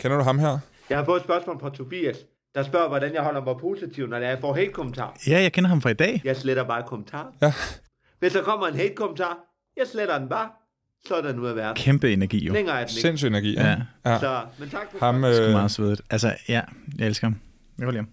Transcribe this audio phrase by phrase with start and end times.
[0.00, 0.58] Kender du ham her?
[0.90, 2.16] Jeg har fået et spørgsmål fra Tobias,
[2.54, 5.16] der spørger, hvordan jeg holder mig positiv, når jeg får hate-kommentar.
[5.26, 6.20] Ja, jeg kender ham fra i dag.
[6.24, 7.32] Jeg sletter bare kommentar.
[7.42, 7.52] Ja.
[8.18, 9.38] Hvis der kommer en hate-kommentar,
[9.76, 10.48] jeg sletter den bare.
[11.06, 11.76] Så er den ud af verden.
[11.76, 12.52] Kæmpe energi, jo.
[12.52, 13.00] Længere er den ikke.
[13.00, 13.54] Sindssyg energi.
[13.54, 13.76] Ja.
[14.06, 14.18] ja.
[14.18, 16.02] Så, men tak for Ham, Det er øh, meget svedigt.
[16.10, 16.60] Altså, ja,
[16.98, 17.36] jeg elsker ham.
[17.78, 18.08] Jeg lide ham.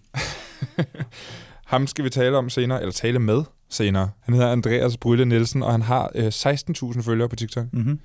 [1.72, 4.10] ham skal vi tale om senere, eller tale med senere.
[4.22, 7.64] Han hedder Andreas Brylle Nielsen, og han har øh, 16.000 følgere på TikTok.
[7.72, 8.00] Mm-hmm.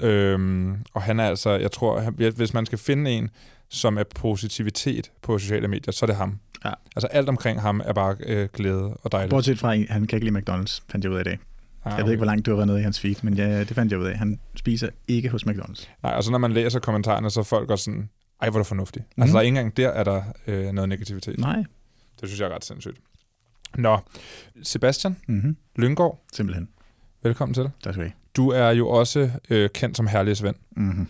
[0.00, 3.30] Øhm, og han er altså, jeg tror, han, hvis man skal finde en,
[3.68, 6.38] som er positivitet på sociale medier, så er det ham.
[6.64, 6.70] Ja.
[6.96, 9.30] Altså alt omkring ham er bare øh, glæde og dejligt.
[9.30, 11.38] Bortset fra, han kan ikke lide McDonald's, fandt jeg ud af i dag.
[11.84, 13.60] Ah, Jeg ved ikke, hvor langt du har været nede i hans feed, men ja,
[13.60, 14.18] det fandt jeg ud af.
[14.18, 15.88] Han spiser ikke hos McDonald's.
[16.02, 18.08] Nej, og så når man læser kommentarerne, så er folk også sådan,
[18.42, 19.02] ej, hvor er du fornuftig.
[19.16, 19.22] Mm.
[19.22, 21.38] Altså, der er ikke engang der, er der øh, noget negativitet.
[21.38, 21.56] Nej.
[22.20, 22.96] Det synes jeg er ret sindssygt.
[23.78, 23.98] Nå,
[24.62, 25.56] Sebastian Mm-hmm.
[25.76, 26.68] Lyngård, Simpelthen.
[27.22, 27.64] velkommen til.
[27.64, 28.12] Tak skal du have.
[28.36, 30.56] Du er jo også øh, kendt som herlig Svend.
[30.76, 31.08] Mm-hmm.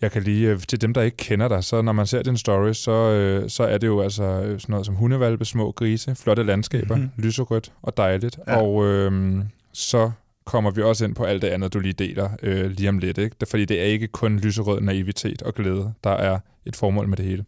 [0.00, 2.36] Jeg kan lige, øh, til dem, der ikke kender dig, så når man ser din
[2.36, 6.14] story, så, øh, så er det jo altså øh, sådan noget som hundevalpe, små grise,
[6.14, 7.04] flotte landskaber, Mhm.
[7.04, 7.24] mm-hmm.
[7.24, 8.38] lyserødt og dejligt.
[8.46, 8.56] Ja.
[8.62, 9.34] Og øh,
[9.72, 10.10] så
[10.44, 13.18] kommer vi også ind på alt det andet, du lige deler øh, lige om lidt.
[13.18, 13.36] Ikke?
[13.50, 17.24] Fordi det er ikke kun lyserød naivitet og glæde, der er et formål med det
[17.26, 17.44] hele.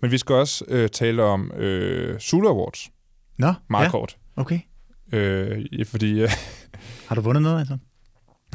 [0.00, 2.90] Men vi skal også øh, tale om øh, Zulu Awards,
[3.38, 3.90] Nå, meget ja.
[3.90, 4.16] kort.
[4.36, 4.58] okay.
[5.12, 6.28] Øh, fordi, øh,
[7.08, 7.78] Har du vundet noget, altså?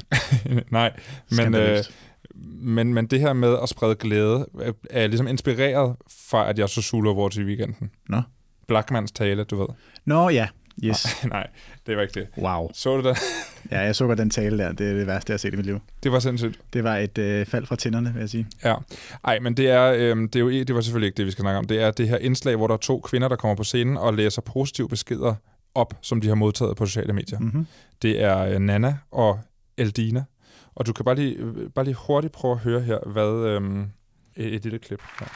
[0.71, 0.93] nej,
[1.31, 1.77] men, øh,
[2.45, 5.95] men, men det her med at sprede glæde, øh, er jeg ligesom inspireret
[6.29, 7.91] fra, at jeg så Zulu Awards i weekenden.
[8.09, 8.21] Nå.
[8.67, 9.67] Blackmans tale, du ved.
[10.05, 10.47] Nå, ja.
[10.83, 11.07] Yes.
[11.29, 11.47] Nej,
[11.87, 12.27] det var ikke det.
[12.37, 12.69] Wow.
[12.73, 13.17] Så du det?
[13.71, 14.71] Ja, jeg så godt den tale der.
[14.71, 15.79] Det er det værste, jeg har set i mit liv.
[16.03, 16.59] Det var sindssygt.
[16.73, 18.47] Det var et øh, fald fra tænderne, vil jeg sige.
[18.63, 18.75] Ja.
[19.23, 21.41] Ej, men det er, øhm, det er jo det var selvfølgelig ikke det, vi skal
[21.41, 21.65] snakke om.
[21.65, 24.13] Det er det her indslag, hvor der er to kvinder, der kommer på scenen og
[24.13, 25.35] læser positive beskeder
[25.75, 27.39] op, som de har modtaget på sociale medier.
[27.39, 27.45] Mm.
[27.45, 27.67] Mm-hmm.
[28.01, 29.39] Det er øh, Nana og
[29.77, 30.23] Eldina.
[30.75, 33.81] Og du kan bare lige, bare lige hurtigt prøve at høre her, hvad øhm,
[34.35, 35.01] et, et lille klip.
[35.19, 35.27] her.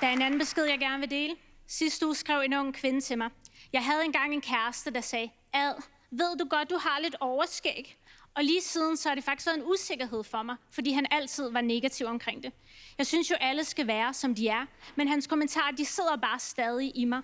[0.00, 1.34] Der er en anden besked, jeg gerne vil dele.
[1.66, 3.30] Sidste uge skrev en ung kvinde til mig.
[3.72, 5.74] Jeg havde engang en kæreste, der sagde, Ad,
[6.10, 7.96] ved du godt, du har lidt overskæg?
[8.34, 11.50] Og lige siden, så har det faktisk været en usikkerhed for mig, fordi han altid
[11.50, 12.52] var negativ omkring det.
[12.98, 16.38] Jeg synes jo, alle skal være, som de er, men hans kommentarer, de sidder bare
[16.38, 17.22] stadig i mig.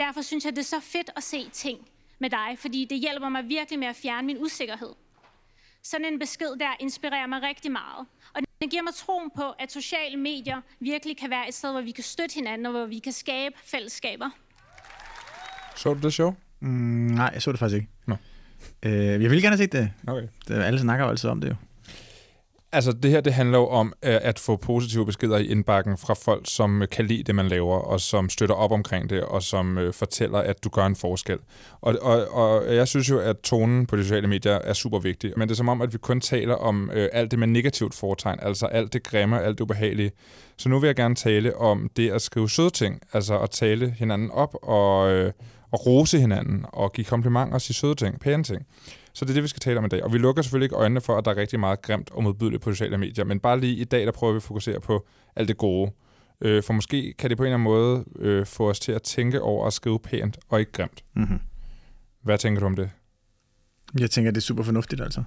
[0.00, 1.88] Derfor synes jeg, det er så fedt at se ting
[2.18, 4.90] med dig, fordi det hjælper mig virkelig med at fjerne min usikkerhed.
[5.82, 8.06] Sådan en besked der inspirerer mig rigtig meget.
[8.34, 11.80] Og den giver mig troen på, at sociale medier virkelig kan være et sted, hvor
[11.80, 14.30] vi kan støtte hinanden, og hvor vi kan skabe fællesskaber.
[15.76, 16.34] Så du det show?
[16.60, 17.88] Mm, nej, jeg så det faktisk ikke.
[18.06, 18.16] Nå.
[18.82, 19.92] Øh, jeg ville gerne have set det.
[20.06, 20.28] Okay.
[20.48, 20.54] det.
[20.54, 21.54] Alle snakker jo altid om det jo.
[22.72, 26.14] Altså, det her det handler jo om øh, at få positive beskeder i indbakken fra
[26.14, 29.42] folk, som øh, kan lide det, man laver, og som støtter op omkring det, og
[29.42, 31.38] som øh, fortæller, at du gør en forskel.
[31.80, 35.32] Og, og, og jeg synes jo, at tonen på de sociale medier er super vigtig,
[35.36, 37.94] men det er som om, at vi kun taler om øh, alt det med negativt
[37.94, 40.12] foretegn, altså alt det grimme, alt det ubehagelige.
[40.56, 43.90] Så nu vil jeg gerne tale om det at skrive søde ting, altså at tale
[43.98, 45.32] hinanden op og, øh,
[45.72, 48.66] og rose hinanden, og give komplimenter og sige søde ting, pæne ting.
[49.12, 50.04] Så det er det, vi skal tale om i dag.
[50.04, 52.62] Og vi lukker selvfølgelig ikke øjnene for, at der er rigtig meget grimt og modbydeligt
[52.62, 55.06] på sociale medier, men bare lige i dag, der prøver vi at fokusere på
[55.36, 55.92] alt det gode.
[56.40, 59.02] Øh, for måske kan det på en eller anden måde øh, få os til at
[59.02, 61.04] tænke over at skrive pænt og ikke grimt.
[61.16, 61.38] Mm-hmm.
[62.22, 62.90] Hvad tænker du om det?
[63.98, 65.22] Jeg tænker, det er super fornuftigt, altså.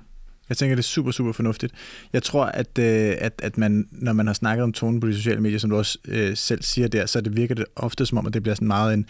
[0.49, 1.73] Jeg tænker, det er super, super fornuftigt.
[2.13, 5.15] Jeg tror, at, øh, at, at man, når man har snakket om tonen på de
[5.15, 8.17] sociale medier, som du også øh, selv siger der, så det virker det ofte som
[8.17, 9.05] om, at det bliver sådan meget en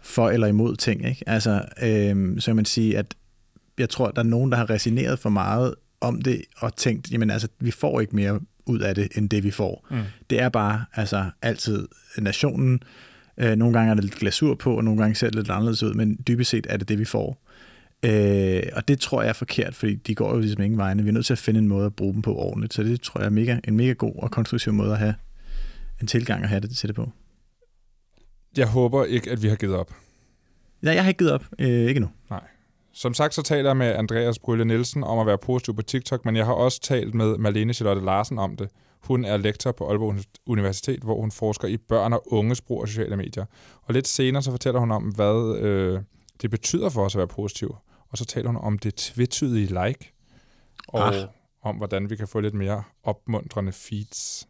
[0.00, 1.08] for eller imod ting.
[1.08, 1.24] Ikke?
[1.26, 3.14] Altså, øh, så kan man sige, at
[3.78, 7.30] jeg tror, der er nogen, der har resineret for meget om det, og tænkt, jamen
[7.30, 9.86] altså, vi får ikke mere ud af det, end det vi får.
[9.90, 10.02] Mm.
[10.30, 11.88] Det er bare altså altid
[12.18, 12.82] nationen.
[13.38, 15.82] Øh, nogle gange er der lidt glasur på, og nogle gange ser det lidt anderledes
[15.82, 17.42] ud, men dybest set er det det, vi får.
[18.02, 21.02] Øh, og det tror jeg er forkert, fordi de går jo ligesom ingen vegne.
[21.02, 23.00] Vi er nødt til at finde en måde at bruge dem på ordentligt, så det
[23.00, 25.14] tror jeg er mega, en mega god og konstruktiv måde at have
[26.00, 27.12] en tilgang at have det til det på.
[28.56, 29.94] Jeg håber ikke, at vi har givet op.
[30.82, 31.44] Ja, jeg har ikke givet op.
[31.58, 32.08] Øh, ikke nu.
[32.96, 36.24] Som sagt, så taler jeg med Andreas Brylle Nielsen om at være positiv på TikTok,
[36.24, 38.68] men jeg har også talt med Marlene Charlotte Larsen om det.
[39.02, 42.88] Hun er lektor på Aalborg Universitet, hvor hun forsker i børn og unges brug af
[42.88, 43.44] sociale medier.
[43.82, 46.00] Og lidt senere så fortæller hun om, hvad øh,
[46.42, 47.76] det betyder for os at være positiv.
[48.10, 50.12] Og så taler hun om det tvetydige like,
[50.88, 51.28] og Ah.
[51.62, 54.48] om hvordan vi kan få lidt mere opmuntrende feeds.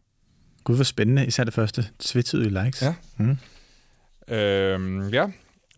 [0.65, 1.27] Gud, hvor spændende.
[1.27, 1.85] Især det første.
[1.99, 2.83] Tvetydige likes.
[2.83, 2.95] Ja.
[3.17, 3.37] Mm.
[4.35, 5.27] Øhm, ja,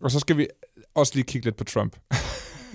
[0.01, 0.47] og så skal vi
[0.95, 1.95] også lige kigge lidt på Trump.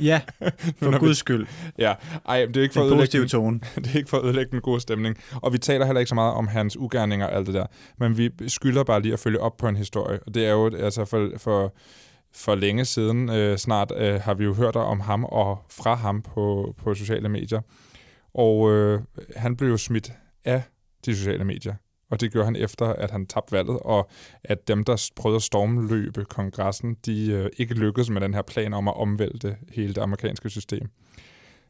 [0.00, 0.20] Ja,
[0.78, 1.46] for når vi- guds skyld.
[1.78, 1.94] Ja,
[2.28, 3.60] ej, det er ikke for at En ødelægge positiv den- tone.
[3.84, 5.16] det er ikke for at ødelægge den gode stemning.
[5.42, 7.66] Og vi taler heller ikke så meget om hans ugerninger og alt det der.
[7.98, 10.18] Men vi skylder bare lige at følge op på en historie.
[10.26, 11.74] Og det er jo altså for, for,
[12.34, 16.22] for længe siden øh, snart øh, har vi jo hørt om ham og fra ham
[16.22, 17.60] på, på sociale medier.
[18.34, 19.00] Og øh,
[19.36, 20.12] han blev jo smidt
[20.44, 20.62] af
[21.06, 21.74] de sociale medier.
[22.14, 24.08] Og det gjorde han efter, at han tabte valget, og
[24.44, 28.74] at dem, der prøvede at stormløbe kongressen, de øh, ikke lykkedes med den her plan
[28.74, 30.88] om at omvælte hele det amerikanske system.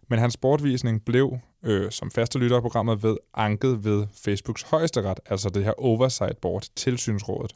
[0.09, 5.21] Men hans bortvisning blev, øh, som faste lytter af programmet ved, anket ved Facebooks højesteret,
[5.27, 7.53] altså det her Oversight Board, tilsynsrådet.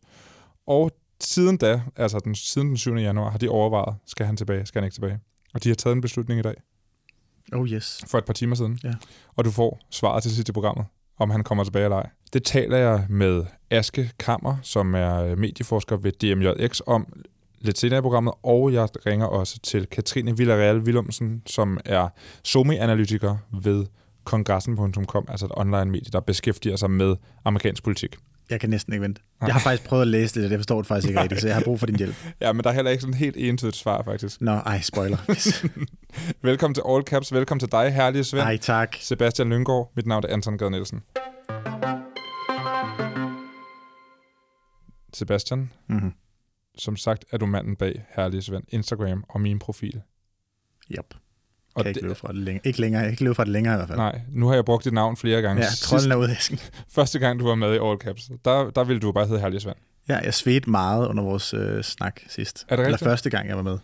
[0.66, 0.90] Og
[1.20, 2.94] siden da, altså den, siden den 7.
[2.94, 5.18] januar, har de overvejet, skal han tilbage, skal han ikke tilbage.
[5.54, 6.54] Og de har taget en beslutning i dag,
[7.52, 8.04] Oh yes.
[8.06, 8.78] for et par timer siden.
[8.84, 8.94] Ja.
[9.36, 10.86] Og du får svaret til sidst i programmet,
[11.18, 12.10] om han kommer tilbage eller ej.
[12.32, 17.06] Det taler jeg med Aske Kammer, som er medieforsker ved DMJX om
[17.60, 22.08] lidt senere i programmet, og jeg ringer også til Katrine Villarreal Willumsen, som er
[22.44, 23.86] SOMI-analytiker ved
[24.24, 28.16] kongressen.com, altså et online-medie, der beskæftiger sig med amerikansk politik.
[28.50, 29.20] Jeg kan næsten ikke vente.
[29.40, 31.46] Jeg har faktisk prøvet at læse det, og jeg forstår det faktisk ikke rigtigt, så
[31.46, 32.14] jeg har brug for din hjælp.
[32.40, 34.40] Ja, men der er heller ikke sådan helt entydigt svar, faktisk.
[34.40, 35.16] Nå, ej, spoiler.
[36.48, 38.42] Velkommen til All Caps, velkommen til dig, herlige Svend.
[38.42, 38.96] Ej, tak.
[39.00, 41.02] Sebastian Lyngård, mit navn er Anton Gade Nielsen.
[45.18, 46.12] Sebastian, Mm-hmm.
[46.78, 50.00] som sagt er du manden bag Herlige Svend, Instagram og min profil.
[50.90, 51.14] Yep.
[51.74, 52.66] Og Kan ikke det, løbe fra det længere.
[52.66, 53.10] Ikke længere.
[53.10, 53.98] Ikke løbe fra det længere i hvert fald.
[53.98, 55.62] nej, nu har jeg brugt dit navn flere gange.
[55.62, 56.58] Ja, trolden er ude af æsken.
[56.96, 59.60] første gang, du var med i All Caps, der, der ville du bare hedde Herlige
[59.60, 59.76] Svend.
[60.08, 62.66] Ja, jeg svedte meget under vores øh, snak sidst.
[62.68, 63.08] Er det Eller rigtigt?
[63.08, 63.78] første gang, jeg var med.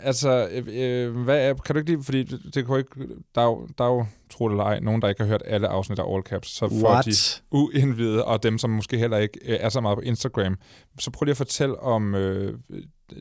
[0.00, 0.66] Altså, øh,
[1.06, 2.90] øh, hvad er, kan du ikke lide, fordi det, det kunne ikke,
[3.34, 5.42] der er jo, der er jo, tro det eller ej, nogen, der ikke har hørt
[5.46, 7.04] alle afsnit af All Caps, så får What?
[7.04, 7.12] de
[7.50, 10.56] uindvidede, og dem, som måske heller ikke øh, er så meget på Instagram.
[10.98, 12.58] Så prøv lige at fortælle om øh,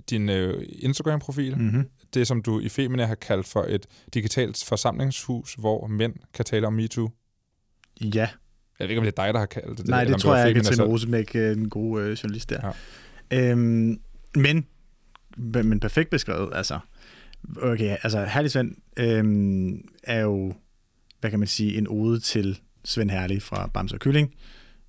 [0.09, 1.57] din øh, Instagram-profil.
[1.57, 1.63] Mm.
[1.63, 1.85] Mm-hmm.
[2.13, 6.67] Det, som du i Femina har kaldt for et digitalt forsamlingshus, hvor mænd kan tale
[6.67, 7.09] om MeToo.
[8.01, 8.29] Ja,
[8.79, 9.87] Jeg ved ikke, om det er dig, der har kaldt det.
[9.87, 10.87] nej, det om tror jeg, jeg kan Femina selv.
[10.87, 12.73] Rosenbæk, øh, en god øh, journalist der.
[13.31, 13.51] Ja.
[13.51, 13.99] Øhm,
[14.35, 14.67] men,
[15.37, 16.79] men perfekt beskrevet, altså.
[17.61, 20.53] Okay, altså Herlig Svend øhm, er jo,
[21.19, 24.33] hvad kan man sige, en ode til Svend Herlig fra Bamse og Kylling.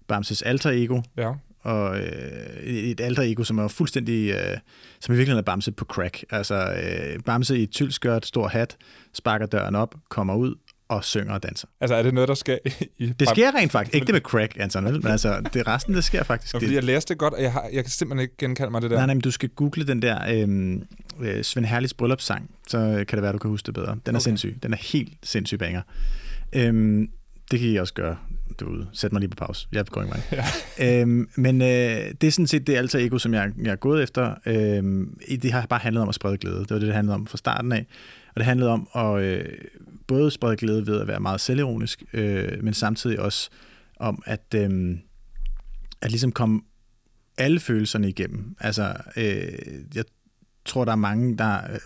[0.09, 1.33] Bamses alter ego, Ja.
[1.61, 4.59] og øh, et alter ego, som er fuldstændig, øh,
[5.01, 6.25] som i virkeligheden er Bamse på crack.
[6.31, 8.77] Altså øh, Bamse i et tyldskørt, stor hat,
[9.15, 10.55] sparker døren op, kommer ud
[10.89, 11.69] og synger og danser.
[11.81, 12.59] Altså, er det noget, der sker
[12.99, 13.07] i...
[13.07, 13.95] Det sker rent faktisk.
[13.95, 16.53] Ikke det med crack, Anton, men altså, det resten, det sker faktisk.
[16.53, 18.91] Fordi jeg læste det godt, og jeg, har, jeg kan simpelthen ikke genkalde mig det
[18.91, 18.97] der.
[18.97, 20.83] Nej, nej, men du skal google den der øhm,
[21.21, 23.87] øh, Svend Herligs bryllupssang, så kan det være, du kan huske det bedre.
[23.87, 24.11] Den er Okay.
[24.11, 24.21] okay.
[24.21, 24.59] sindssyg.
[24.63, 25.83] Den er helt sindssyg banger.
[26.53, 27.09] Øhm,
[27.51, 28.17] det kan I også gøre
[28.61, 28.87] derude.
[28.93, 29.69] Sæt mig lige på pause.
[29.73, 30.21] Jeg går i vej.
[30.33, 30.45] Ja.
[31.01, 31.69] Øhm, men øh,
[32.21, 34.35] det er sådan set det alter ego, som jeg, jeg er gået efter.
[34.47, 36.59] Øhm, det har bare handlet om at sprede glæde.
[36.59, 37.87] Det var det, det handlede om fra starten af.
[38.29, 39.45] Og det handlede om at øh,
[40.09, 43.51] både sprede glæde ved at være meget selvironisk, øh, men samtidig også
[43.97, 44.99] om at, øh,
[46.03, 46.61] at ligesom komme
[47.39, 48.57] alle følelserne igennem.
[48.61, 49.53] Altså, øh,
[49.95, 50.05] jeg
[50.65, 51.79] tror, der er mange, der øh,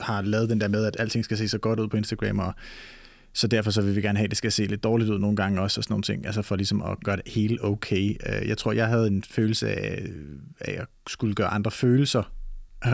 [0.00, 2.54] har lavet den der med, at alting skal se så godt ud på Instagram, og
[3.32, 5.36] så derfor så vil vi gerne have, at det skal se lidt dårligt ud nogle
[5.36, 8.16] gange også, og sådan nogle ting, altså for ligesom at gøre det helt okay.
[8.26, 10.06] Øh, jeg tror, jeg havde en følelse af,
[10.60, 12.32] af at skulle gøre andre følelser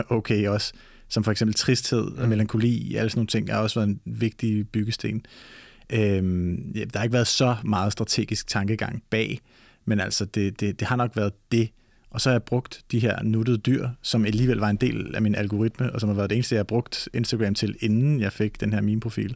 [0.09, 0.73] okay også,
[1.13, 4.69] som for eksempel tristhed og melankoli, alle sådan nogle ting, har også været en vigtig
[4.69, 5.25] byggesten.
[5.89, 9.39] Øhm, ja, der har ikke været så meget strategisk tankegang bag,
[9.85, 11.69] men altså det, det, det har nok været det.
[12.09, 15.21] Og så har jeg brugt de her nuttede dyr, som alligevel var en del af
[15.21, 18.33] min algoritme, og som har været det eneste, jeg har brugt Instagram til, inden jeg
[18.33, 19.35] fik den her meme-profil.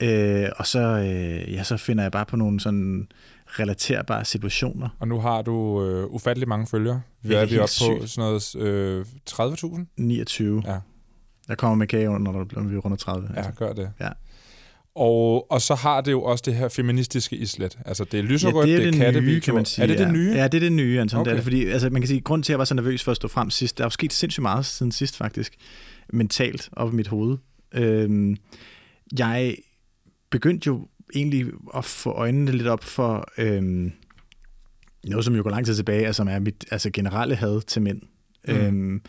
[0.00, 3.08] Øh, og så, øh, ja, så finder jeg bare på nogle sådan
[3.46, 4.88] relaterbare situationer.
[4.98, 7.02] Og nu har du øh, ufattelig mange følgere.
[7.22, 9.80] Vi er er, vi oppe på sådan noget øh, 30.000?
[9.96, 10.62] 29.
[10.66, 10.78] Ja.
[11.50, 13.28] Jeg kommer med kage, når der- når vi runder 30.
[13.36, 13.90] Ja, gør det.
[14.00, 14.08] Ja.
[14.94, 17.78] Og, og så har det jo også det her feministiske islet.
[17.86, 19.34] Altså, det er lyserødt, ja, det er, det kattevideoer.
[19.34, 19.82] nye, kan man sige.
[19.82, 20.04] Er det ja.
[20.04, 20.32] det nye?
[20.34, 21.20] Ja, det er det nye, Anton.
[21.20, 21.28] Okay.
[21.28, 23.04] Det er det, fordi altså, man kan sige, grund til, at jeg var så nervøs
[23.04, 25.56] for at stå frem sidst, der er jo sket sindssygt meget siden sidst, faktisk.
[26.12, 27.38] Mentalt op i mit hoved.
[27.74, 28.36] Øhm,
[29.18, 29.56] jeg
[30.30, 33.92] begyndte jo egentlig at få øjnene lidt op for øhm,
[35.04, 37.82] noget, som jo går lang tid tilbage, og som er mit altså, generelle had til
[37.82, 38.02] mænd.
[38.48, 38.54] Mm.
[38.54, 39.02] Øhm,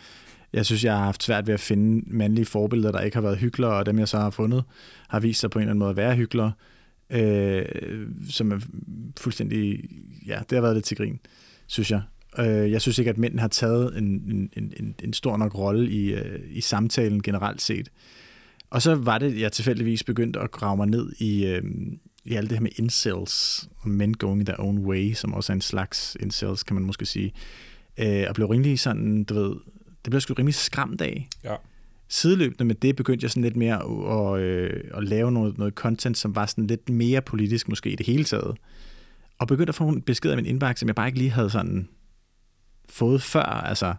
[0.54, 3.38] jeg synes, jeg har haft svært ved at finde mandlige forbilleder, der ikke har været
[3.38, 4.64] hyggelere, og dem, jeg så har fundet,
[5.10, 6.52] har vist sig på en eller anden måde at være hyggelere,
[7.10, 7.66] øh,
[8.30, 8.60] som er
[9.20, 9.84] fuldstændig,
[10.28, 11.20] ja, det har været lidt til grin,
[11.68, 12.02] synes jeg.
[12.40, 14.04] Øh, jeg synes ikke, at mænd har taget en,
[14.54, 17.90] en, en, en stor nok rolle i, øh, i samtalen generelt set.
[18.70, 21.64] Og så var det, jeg tilfældigvis begyndte at grave mig ned i, øh,
[22.26, 25.56] i alt det her med incels, og men going their own way, som også er
[25.56, 27.34] en slags incels, kan man måske sige.
[27.98, 29.56] Øh, og blev rimelig sådan, du ved,
[30.06, 31.28] det blev jeg sgu rimelig skræmt af.
[31.44, 31.56] Ja.
[32.08, 35.74] Sideløbende med det begyndte jeg sådan lidt mere at, at, øh, at lave noget, noget
[35.74, 38.58] content, som var sådan lidt mere politisk måske i det hele taget.
[39.40, 41.50] Og begyndte at få nogle beskeder af min indbakke, som jeg bare ikke lige havde
[41.50, 41.88] sådan
[42.90, 43.44] fået før.
[43.44, 43.94] Altså,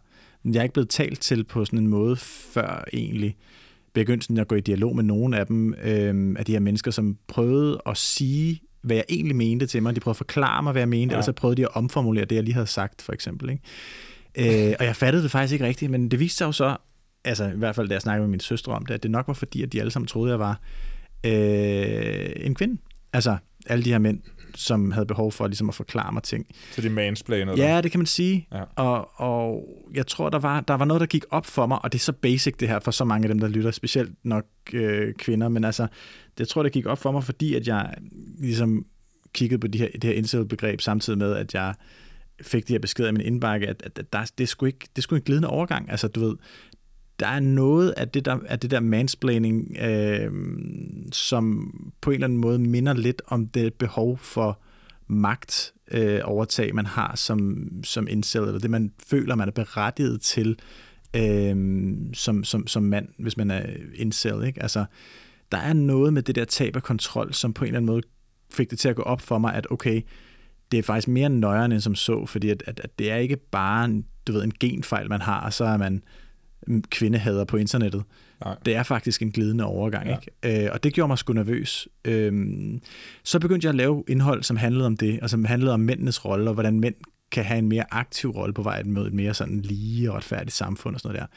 [0.45, 3.37] jeg er ikke blevet talt til på sådan en måde før egentlig.
[3.93, 6.91] Begyndte sådan at gå i dialog med nogle af dem, øh, af de her mennesker,
[6.91, 9.95] som prøvede at sige hvad jeg egentlig mente til mig.
[9.95, 11.19] De prøvede at forklare mig, hvad jeg mente, Ja.
[11.19, 13.51] og så prøvede de at omformulere det, jeg lige havde sagt, for eksempel.
[13.51, 13.63] Ikke?
[14.39, 16.77] Øh, og jeg fattede det faktisk ikke rigtigt, men det viste sig jo så,
[17.25, 19.29] altså i hvert fald da jeg snakkede med min søstre om det, at det nok
[19.29, 20.61] var fordi, at de alle sammen troede, at jeg var
[21.25, 22.81] øh, en kvinde.
[23.13, 23.37] Altså
[23.67, 24.21] alle de her mænd,
[24.55, 26.47] som havde behov for ligesom at forklare mig ting.
[26.73, 28.49] Så de mansplainede Ja, det kan man sige.
[28.53, 28.63] Ja.
[28.77, 31.93] Og, og jeg tror, der var, der var noget, der gik op for mig, og
[31.93, 34.45] det er så basic det her for så mange af dem, der lytter, specielt nok
[34.73, 37.95] øh, kvinder, men altså, det, jeg tror, det gik op for mig, fordi at jeg
[38.39, 38.87] ligesom
[39.33, 41.75] kiggede på de her, det her incel-begreb, samtidig med, at jeg
[42.43, 44.79] fik de her beskeder i min indbakke, at, at, at der, det, er sgu ikke,
[44.81, 45.91] det er sgu en glidende overgang.
[45.91, 46.37] Altså, du ved,
[47.21, 50.33] der er noget af det der, af det der mansplaining, øh,
[51.13, 54.63] som på en eller anden måde minder lidt om det behov for
[55.07, 60.21] magt øh, overtag, man har som, som incel, eller det, man føler, man er berettiget
[60.21, 60.59] til
[61.17, 63.63] øh, som, som, som mand, hvis man er
[63.95, 64.45] incel.
[64.47, 64.63] Ikke?
[64.63, 64.85] Altså,
[65.53, 68.03] der er noget med det der tab af kontrol, som på en eller anden måde
[68.51, 70.03] fik det til at gå op for mig, at okay,
[70.73, 73.37] det er faktisk mere nøjere end som så, fordi at, at, at det er ikke
[73.37, 76.03] bare en, du ved, en genfejl, man har, og så er man
[76.91, 78.03] kvindehader på internettet.
[78.45, 78.57] Nej.
[78.65, 80.17] Det er faktisk en glidende overgang, Ja.
[80.43, 80.65] ikke?
[80.65, 81.89] Øh, og det gjorde mig sgu nervøs.
[82.05, 82.81] Øhm,
[83.25, 86.25] så begyndte jeg at lave indhold, som handlede om det, og som handlede om mændenes
[86.25, 86.95] rolle, og hvordan mænd
[87.31, 90.53] kan have en mere aktiv rolle på vej mod et mere sådan lige og retfærdigt
[90.53, 91.29] samfund og sådan noget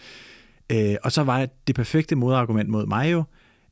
[0.69, 0.91] der.
[0.91, 3.23] Øh, og så var det perfekte modargument mod mig jo,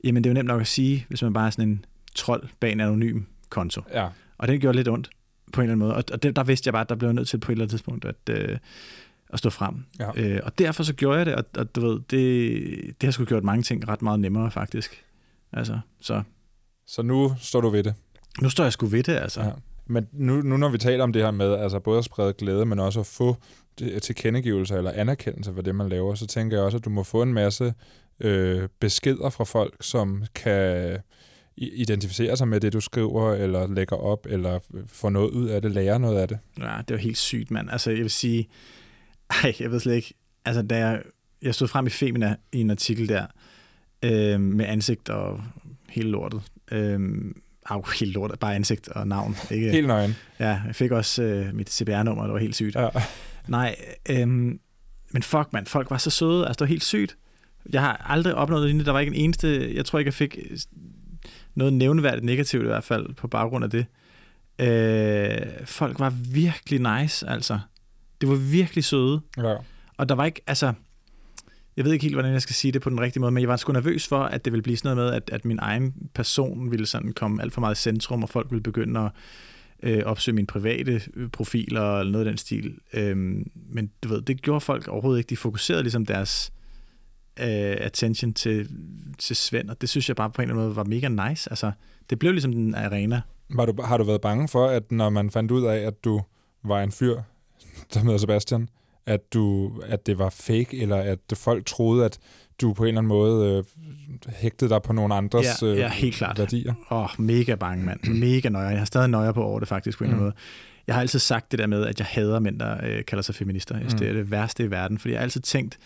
[0.04, 2.44] jamen det er jo nemt nok at sige, hvis man bare er sådan en trold
[2.60, 3.82] bag en anonym konto.
[3.94, 4.08] Ja.
[4.38, 5.10] Og det gjorde lidt ondt
[5.54, 5.96] på en eller anden måde.
[5.96, 7.64] Og og det, der vidste jeg bare, at der blev nødt til på et eller
[7.64, 8.58] andet tidspunkt at, øh,
[9.34, 9.76] at stå frem.
[10.00, 10.10] Ja.
[10.16, 13.26] Øh, og derfor så gjorde jeg det, og, og du ved, det, det har sgu
[13.26, 15.04] gjort mange ting ret meget nemmere faktisk.
[15.54, 16.24] Altså, så
[16.88, 17.94] Så nu står du ved det.
[18.42, 19.42] nu står jeg sgu ved det, altså.
[19.42, 19.52] Ja.
[19.88, 22.66] Men nu, nu når vi taler om det her med altså både at sprede glæde,
[22.66, 23.38] men også at få
[24.02, 27.22] tilkendegivelser eller anerkendelse for det, man laver, så tænker jeg også, at du må få
[27.22, 27.74] en masse
[28.20, 30.98] øh, beskeder fra folk, som kan
[31.58, 35.62] i- identificere sig med det, du skriver, eller lægger op, eller få noget ud af
[35.62, 36.40] det, lære noget af det.
[36.60, 37.70] Ja, det var helt sygt, mand.
[37.72, 38.48] Altså, jeg vil sige...
[39.44, 40.14] Ej, jeg ved slet ikke...
[40.46, 41.02] Altså, da jeg,
[41.42, 43.26] jeg stod frem i Femina i en artikel der,
[44.06, 45.42] øh, med ansigt og
[45.90, 46.42] hele lortet.
[46.72, 47.00] Øh,
[47.66, 49.36] au, hele lortet, bare ansigt og navn.
[49.52, 49.72] Ikke?
[49.72, 50.16] Helt nøgen.
[50.40, 52.76] Ja, jeg fik også øh, mit CPR-nummer, det var helt sygt.
[52.76, 52.90] Ja.
[53.48, 53.76] Nej,
[54.10, 54.60] øhm,
[55.12, 57.18] men fuck mand, folk var så søde, altså det var helt sygt.
[57.74, 60.38] Jeg har aldrig opnået det der var ikke en eneste, jeg tror ikke, jeg fik
[60.52, 60.58] øh,
[61.56, 63.86] noget nævneværdigt negativt i hvert fald, på baggrund af det.
[64.60, 67.60] Øh, folk var virkelig nice, altså.
[68.22, 69.22] Det var virkelig søde.
[69.38, 69.56] Ja.
[69.98, 70.74] Og der var ikke, altså,
[71.78, 73.50] jeg ved ikke helt, hvordan jeg skal sige det på den rigtige måde, men jeg
[73.50, 75.94] var sgu nervøs for, at det ville blive sådan noget med, at, at min egen
[76.14, 79.12] person ville sådan komme alt for meget i centrum, og folk ville begynde at
[79.84, 82.78] øh, opsøge mine private øh, profiler, eller noget af den stil.
[82.94, 85.30] Øhm, men du ved, det gjorde folk overhovedet ikke.
[85.30, 86.52] De fokuserede ligesom deres
[87.40, 88.70] øh, attention til,
[89.20, 91.50] til Svend, og det synes jeg bare på en eller anden måde var mega nice.
[91.50, 91.72] Altså,
[92.10, 93.22] det blev ligesom den arena.
[93.50, 96.22] Var du, har du været bange for, at når man fandt ud af, at du
[96.64, 97.22] var en fyr,
[97.90, 98.70] som hedder Sebastian,
[99.06, 102.20] at, du, at det var fake, eller at folk troede, at
[102.62, 103.64] du på en eller anden måde øh,
[104.36, 106.40] hægtede dig på nogle andres Ja, øh, ja, helt klart.
[106.40, 106.74] værdier?
[106.92, 108.00] Åh, oh, mega bange, mand.
[108.20, 108.68] Mega nøje.
[108.68, 110.26] Jeg har stadig nøje på over det faktisk på en eller anden Mm.
[110.26, 110.36] måde.
[110.88, 113.36] Jeg har altid sagt det der med, at jeg hader mænd, der øh, kalder sig
[113.36, 113.76] feminister.
[113.76, 114.00] Jeg synes, Mm.
[114.00, 115.78] Det er det værste i verden, fordi jeg har altid tænkt,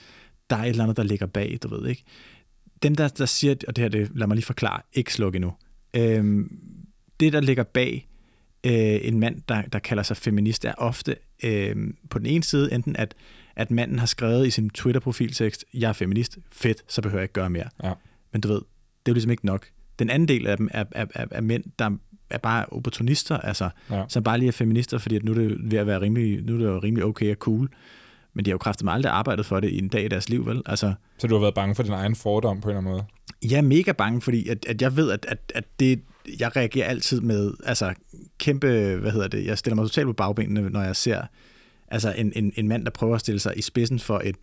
[0.49, 2.03] der er et eller andet, der ligger bag, du ved ikke.
[2.83, 5.53] Dem, der, der siger, og det her, det, lad mig lige forklare, ikke sluk endnu.
[5.93, 6.59] Øhm,
[7.19, 8.07] det, der ligger bag
[8.63, 11.75] øh, en mand, der, der kalder sig feminist, er ofte øh,
[12.09, 13.15] på den ene side enten, at,
[13.55, 17.33] at manden har skrevet i sin Twitter-profiltekst, jeg er feminist, fedt, så behøver jeg ikke
[17.33, 17.69] gøre mere.
[17.83, 17.93] Ja.
[18.31, 18.65] Men du ved, det
[19.05, 19.67] er jo ligesom ikke nok.
[19.99, 21.89] Den anden del af dem er, er, er, er mænd, der
[22.29, 24.03] er bare opportunister, altså, Ja.
[24.09, 26.53] som bare lige er feminister, fordi at nu er det ved at være rimelig, nu
[26.53, 27.69] er det jo rimelig okay og cool.
[28.37, 30.45] Men de har jo kraftigt aldrig arbejdet for det i en dag i deres liv,
[30.45, 30.61] vel?
[30.65, 33.03] Altså, Så du har været bange for din egen fordom på en eller anden måde?
[33.51, 36.01] jeg er mega bange, fordi at, at jeg ved, at, at, at det,
[36.39, 37.93] jeg reagerer altid med, altså
[38.37, 41.21] kæmpe, hvad hedder det, jeg stiller mig totalt på bagbenene, når jeg ser
[41.87, 44.35] altså en, en, en mand, der prøver at stille sig i spidsen for et,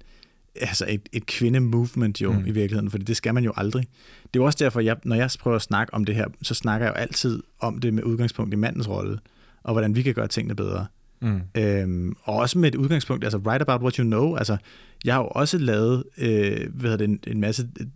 [0.61, 2.39] altså et, et kvinde-movement jo Mm.
[2.47, 3.83] i virkeligheden, for det skal man jo aldrig.
[4.23, 6.55] Det er jo også derfor, jeg, når jeg prøver at snakke om det her, så
[6.55, 9.19] snakker jeg jo altid om det med udgangspunkt i mandens rolle,
[9.63, 10.87] og hvordan vi kan gøre tingene bedre.
[11.25, 11.40] Mm.
[11.54, 14.37] Øhm, og også med et udgangspunkt, altså write about what you know.
[14.37, 14.57] Altså,
[15.04, 17.87] jeg har jo også lavet øh, hvad hedder det, en, en masse øh,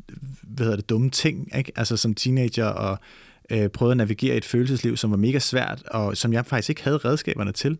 [0.43, 1.73] hvad hedder det, dumme ting, ikke?
[1.77, 2.99] Altså som teenager, og
[3.51, 6.71] øh, prøvet at navigere i et følelsesliv, som var mega svært, og som jeg faktisk
[6.71, 7.79] ikke havde redskaberne til.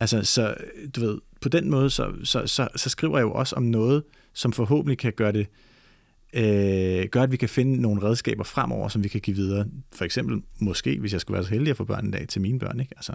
[0.00, 0.54] Altså, så
[0.96, 4.02] du ved, på den måde, så, så, så, så skriver jeg jo også om noget,
[4.32, 5.46] som forhåbentlig kan gøre det,
[6.34, 9.66] øh, gøre, at vi kan finde nogle redskaber fremover, som vi kan give videre.
[9.92, 12.40] For eksempel, måske, hvis jeg skulle være så heldig at få børn en dag til
[12.40, 12.92] mine børn, ikke?
[12.96, 13.12] Altså,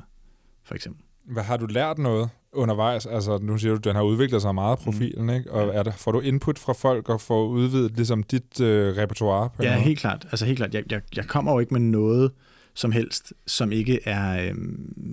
[0.63, 1.03] for eksempel.
[1.25, 3.05] Hvad har du lært noget undervejs?
[3.05, 5.29] Altså, nu siger du, at den har udviklet sig meget, profilen, mm.
[5.29, 5.51] ikke?
[5.51, 9.49] Og er der, får du input fra folk og får udvidet ligesom dit øh, repertoire?
[9.49, 9.83] På Ja, måde?
[9.83, 10.27] helt klart.
[10.31, 10.73] Altså helt klart.
[10.73, 12.31] Jeg, jeg, jeg kommer jo ikke med noget,
[12.73, 14.55] som helst, som ikke er, øh,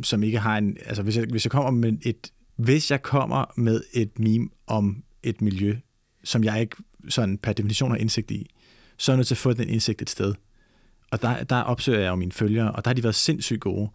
[0.02, 3.44] som ikke har en, altså hvis jeg, hvis jeg kommer med et, hvis jeg kommer
[3.56, 5.76] med et meme om et miljø,
[6.24, 6.76] som jeg ikke
[7.08, 8.50] sådan per definition har indsigt i,
[8.98, 10.34] så er jeg nødt til at få den indsigt et sted.
[11.10, 13.90] Og der, der opsøger jeg jo mine følgere, og der har de været sindssygt gode.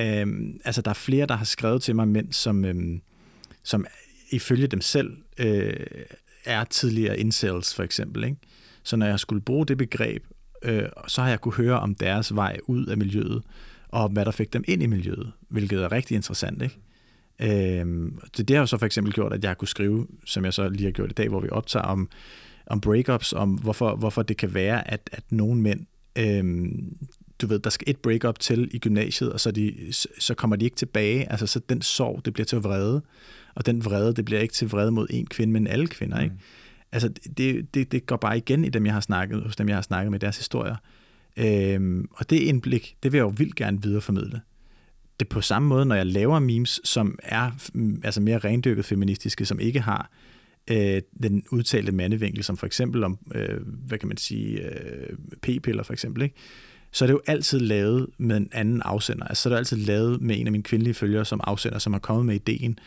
[0.00, 3.00] Øhm, altså, der er flere, der har skrevet til mig, mænd, som, øhm,
[3.62, 3.86] som
[4.30, 5.86] ifølge dem selv øh,
[6.44, 8.24] er tidligere incels, for eksempel.
[8.24, 8.36] Ikke?
[8.82, 10.24] Så når jeg skulle bruge det begreb,
[10.62, 13.42] øh, så har jeg kunne høre om deres vej ud af miljøet,
[13.88, 16.62] og hvad der fik dem ind i miljøet, hvilket er rigtig interessant.
[16.62, 16.78] Ikke?
[17.80, 20.52] Øhm, det, det har jo så for eksempel gjort, at jeg kunne skrive, som jeg
[20.52, 22.08] så lige har gjort i dag, hvor vi optager om,
[22.66, 25.86] om breakups, om hvorfor, hvorfor det kan være, at, at nogle mænd,
[26.18, 26.96] øhm,
[27.40, 29.74] du ved, der skal et breakup til i gymnasiet, og så, de,
[30.18, 31.30] så kommer de ikke tilbage.
[31.30, 33.02] Altså så den sorg, det bliver til vrede,
[33.54, 36.20] og den vrede, det bliver ikke til vrede mod en kvinde, men alle kvinder.
[36.20, 36.34] Ikke?
[36.34, 36.40] Mm.
[36.92, 39.76] Altså det, det, det går bare igen i dem, jeg har snakket, hos dem, jeg
[39.76, 40.76] har snakket med deres historier.
[41.36, 44.40] Øhm, og det indblik, det vil jeg jo vildt gerne videreformidle
[45.20, 49.44] det på samme måde, når jeg laver memes, som er mm, altså mere rendyrket feministiske,
[49.44, 50.10] som ikke har
[50.70, 55.82] øh, den udtalte mandevinkel, som for eksempel om, øh, hvad kan man sige, øh, p-piller
[55.82, 56.34] for eksempel, ikke?
[56.92, 59.24] Så er det jo altid lavet med en anden afsender.
[59.26, 61.92] Altså så er det altid lavet med en af mine kvindelige følgere som afsender, som
[61.92, 62.78] har kommet med ideen,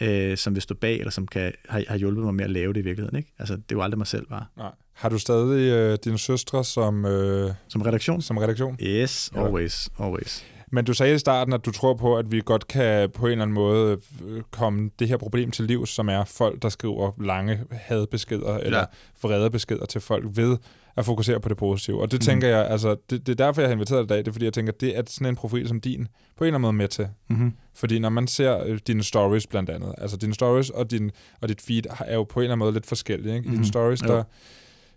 [0.00, 2.72] øh, som vil stå bag, eller som kan, har, har hjulpet mig med at lave
[2.72, 3.18] det i virkeligheden.
[3.18, 3.32] Ikke?
[3.38, 4.44] Altså, det er jo aldrig mig selv bare.
[4.56, 4.70] Nej.
[4.92, 7.04] Har du stadig øh, dine søstre som...
[7.04, 8.22] Øh, som redaktion?
[8.22, 8.78] Som redaktion?
[8.82, 10.44] Yes, always, always.
[10.74, 13.32] Men du sagde i starten, at du tror på, at vi godt kan på en
[13.32, 17.10] eller anden måde øh, komme det her problem til liv, som er folk, der skriver
[17.20, 18.58] lange hadbeskeder ja.
[18.58, 18.86] eller
[19.22, 20.56] vrede beskeder til folk ved
[20.96, 22.00] at fokusere på det positive.
[22.00, 22.24] Og det mm.
[22.24, 24.32] tænker jeg, altså, det, det er derfor, jeg har inviteret dig i dag, det er
[24.32, 26.72] fordi, jeg tænker, det er sådan en profil som din, på en eller anden måde
[26.72, 27.08] med til.
[27.28, 27.52] Mm-hmm.
[27.74, 31.48] Fordi når man ser øh, dine stories blandt andet, altså dine stories og, din, og
[31.48, 33.36] dit feed er jo på en eller anden måde lidt forskellige.
[33.36, 33.46] Ikke?
[33.46, 33.56] I mm-hmm.
[33.56, 34.24] dine stories, der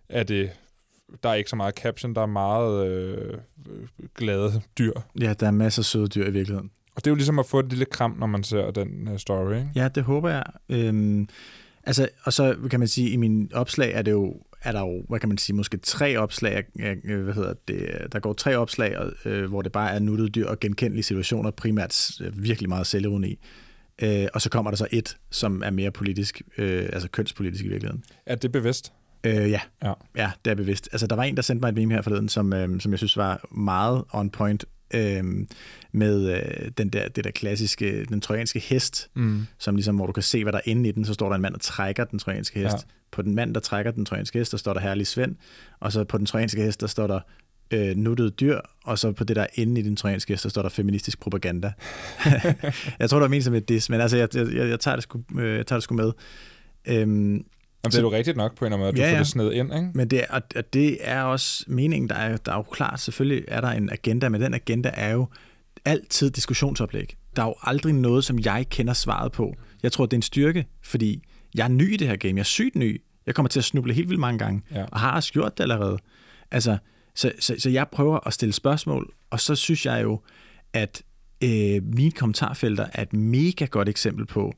[0.09, 0.49] er det
[1.23, 3.37] der er ikke så meget caption, der er meget øh,
[4.15, 4.93] glade dyr.
[5.19, 6.71] Ja, der er masser af søde dyr i virkeligheden.
[6.95, 9.17] Og det er jo ligesom at få et lille kram, når man ser den uh,
[9.17, 9.71] story, ikke?
[9.75, 10.43] Ja, det håber jeg.
[10.69, 11.29] Øhm,
[11.83, 15.03] altså, og så kan man sige, i min opslag er det jo er der jo,
[15.09, 16.63] hvad kan man sige, måske tre opslag,
[17.03, 20.59] hvad hedder det, der går tre opslag, øh, hvor det bare er nuttede dyr og
[20.59, 23.39] genkendelige situationer, primært virkelig meget selvironi.
[24.01, 27.67] Øh, og så kommer der så et, som er mere politisk, øh, altså kønspolitisk i
[27.67, 28.03] virkeligheden.
[28.25, 28.93] Er det bevidst?
[29.23, 29.61] Øh, ja.
[29.83, 30.89] ja, ja, det er bevidst.
[30.91, 32.99] Altså, der var en, der sendte mig et meme her forleden, som, øh, som jeg
[32.99, 35.23] synes var meget on point øh,
[35.91, 39.45] med øh, den der, det der klassiske, den trojanske hest, mm.
[39.57, 41.35] som ligesom, hvor du kan se, hvad der er inde i den, så står der
[41.35, 42.73] en mand, der trækker den trojanske hest.
[42.73, 42.91] Ja.
[43.11, 45.35] På den mand, der trækker den trojanske hest, der står der herlig Svend,
[45.79, 47.19] og så på den trojanske hest, der står der
[47.71, 50.61] øh, nuttede dyr, og så på det der inde i den trojanske hest, der står
[50.61, 51.73] der feministisk propaganda.
[52.99, 55.03] jeg tror, der er ment som et dis, men altså, jeg, jeg, jeg, tager det
[55.03, 56.11] sgu, øh, jeg tager det sgu med.
[56.87, 57.45] Øhm,
[57.87, 59.23] Jamen, det er jo rigtigt nok på en eller anden måde, at ja, du får
[59.23, 59.89] det sned ind, ikke?
[59.93, 63.45] Men det, og, og det er også meningen, der er, der er jo klart, selvfølgelig
[63.47, 65.27] er der en agenda, men den agenda er jo
[65.85, 67.15] altid diskussionsoplæg.
[67.35, 69.55] Der er jo aldrig noget, som jeg kender svaret på.
[69.83, 71.23] Jeg tror, det er en styrke, fordi
[71.55, 72.33] jeg er ny i det her game.
[72.33, 73.01] Jeg er sygt ny.
[73.25, 74.85] Jeg kommer til at snuble helt vildt mange gange, ja.
[74.91, 75.97] og har også gjort det allerede.
[76.51, 76.77] Altså,
[77.15, 80.21] så, så, så jeg prøver at stille spørgsmål, og så synes jeg jo,
[80.73, 81.03] at
[81.43, 84.53] øh, mine kommentarfelter er et mega godt eksempel på,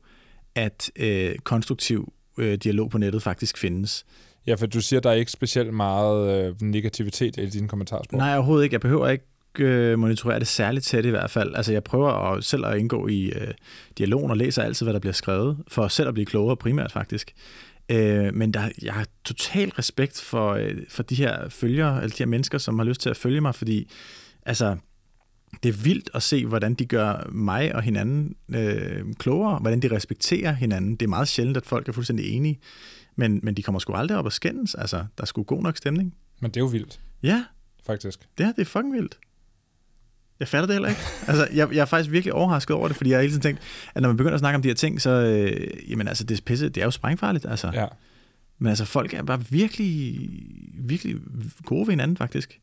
[0.54, 4.04] at øh, konstruktiv øh, dialog på nettet faktisk findes.
[4.46, 8.18] Ja, for du siger, der er ikke specielt meget øh, negativitet i dine kommentarspor.
[8.18, 8.74] Nej, overhovedet ikke.
[8.74, 9.24] Jeg behøver ikke
[9.58, 11.54] øh, monitorere det særligt tæt i hvert fald.
[11.54, 13.54] Altså, jeg prøver at, selv at indgå i øh,
[13.98, 17.34] dialogen og læser altid, hvad der bliver skrevet, for selv at blive klogere primært faktisk.
[17.88, 22.18] Øh, men der, jeg har total respekt for, øh, for de her følgere, eller de
[22.18, 23.90] her mennesker, som har lyst til at følge mig, fordi
[24.46, 24.76] altså,
[25.62, 29.96] det er vildt at se, hvordan de gør mig og hinanden øh, klogere, hvordan de
[29.96, 30.96] respekterer hinanden.
[30.96, 32.58] Det er meget sjældent, at folk er fuldstændig enige,
[33.16, 34.74] men, men de kommer sgu aldrig op og skændes.
[34.74, 36.14] Altså, der er sgu god nok stemning.
[36.40, 37.00] Men det er jo vildt.
[37.22, 37.44] Ja.
[37.86, 38.18] Faktisk.
[38.38, 39.18] Det, er, det er fucking vildt.
[40.40, 41.00] Jeg fatter det heller ikke.
[41.26, 43.60] Altså, jeg, jeg er faktisk virkelig overrasket over det, fordi jeg har hele tiden tænkt,
[43.94, 46.38] at når man begynder at snakke om de her ting, så, øh, jamen altså, det
[46.38, 47.70] er pisse, det er jo sprængfarligt, altså.
[47.74, 47.86] Ja.
[48.58, 50.20] Men altså, folk er bare virkelig,
[50.74, 51.16] virkelig
[51.64, 52.60] gode ved hinanden, faktisk.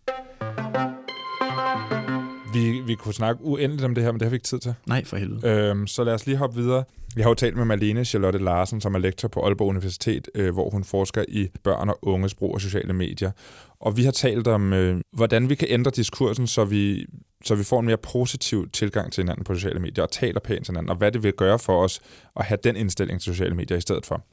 [2.53, 4.73] Vi, vi kunne snakke uendeligt om det her, men det har vi ikke tid til.
[4.86, 5.47] Nej, for helvede.
[5.47, 6.83] Øhm, så lad os lige hoppe videre.
[7.15, 10.53] Vi har jo talt med Malene Charlotte Larsen, som er lektor på Aalborg Universitet, øh,
[10.53, 13.31] hvor hun forsker i børn og unges brug af sociale medier.
[13.79, 17.05] Og vi har talt om, øh, hvordan vi kan ændre diskursen, så vi,
[17.45, 20.65] så vi får en mere positiv tilgang til hinanden på sociale medier, og taler pænt
[20.65, 21.99] til hinanden, og hvad det vil gøre for os
[22.36, 24.25] at have den indstilling til sociale medier i stedet for.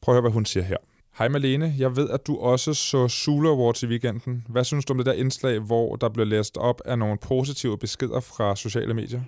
[0.00, 0.76] Prøv at høre, hvad hun siger her.
[1.18, 4.34] Hej Malene, jeg ved, at du også så Sula Awards i weekenden.
[4.54, 7.76] Hvad synes du om det der indslag, hvor der blev læst op af nogle positive
[7.78, 9.20] beskeder fra sociale medier?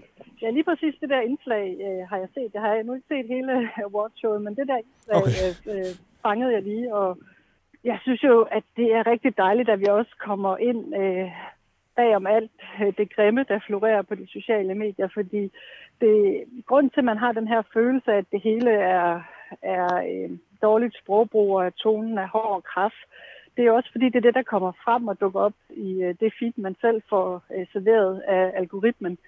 [0.42, 2.51] Ja, lige præcis det der indslag øh, har jeg set.
[2.55, 3.53] Jeg har nu ikke set hele
[3.87, 5.49] awardshowet, men det der indslag okay.
[5.66, 6.94] øh, øh, fangede jeg lige.
[6.94, 7.18] Og
[7.85, 11.31] jeg synes jo, at det er rigtig dejligt, at vi også kommer ind øh,
[11.96, 15.42] bag om alt øh, det grimme, der florerer på de sociale medier, fordi
[16.01, 19.22] det, grund til, at man har den her følelse at det hele er,
[19.62, 20.30] er øh,
[20.62, 23.02] dårligt sprogbrug, og tonen er hård og kraft.
[23.56, 26.14] det er også fordi, det er det, der kommer frem og dukker op i øh,
[26.20, 29.18] det feed, man selv får øh, serveret af algoritmen.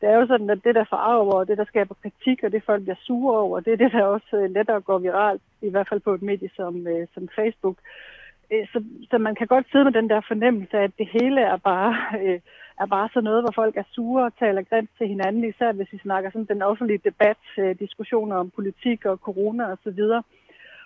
[0.00, 2.62] Det er jo sådan, at det, der forarver, og det, der skaber kritik, og det
[2.66, 5.88] folk bliver sure over, det er det, der også øh, lettere går viralt, i hvert
[5.88, 7.76] fald på et medie som, øh, som Facebook.
[8.52, 11.40] Øh, så, så man kan godt sidde med den der fornemmelse af, at det hele
[11.40, 12.40] er bare, øh,
[12.80, 15.92] er bare sådan noget, hvor folk er sure og taler grimt til hinanden, især hvis
[15.92, 20.00] vi snakker sådan den offentlige debat, øh, diskussioner om politik og corona osv.
[20.00, 20.24] Og,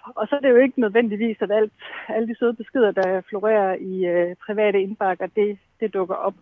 [0.05, 1.73] og så er det jo ikke nødvendigvis, at alt,
[2.09, 6.35] alle de søde beskeder, der florerer i øh, private indbakker, det, det dukker op.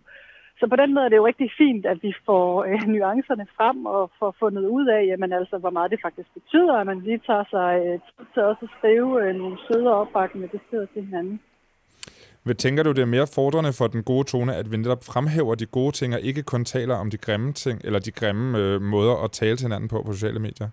[0.60, 3.86] Så på den måde er det jo rigtig fint, at vi får øh, nuancerne frem
[3.86, 7.20] og får fundet ud af, jamen, altså, hvor meget det faktisk betyder, at man lige
[7.26, 11.04] tager sig øh, tid til også at skrive øh, nogle søde og opbakkende beskeder til
[11.04, 11.40] hinanden.
[12.46, 15.54] Hvad tænker du, det er mere fordrende for den gode tone, at vi netop fremhæver
[15.54, 18.82] de gode ting, og ikke kun taler om de grimme ting, eller de grimme øh,
[18.82, 20.68] måder at tale til hinanden på på sociale medier?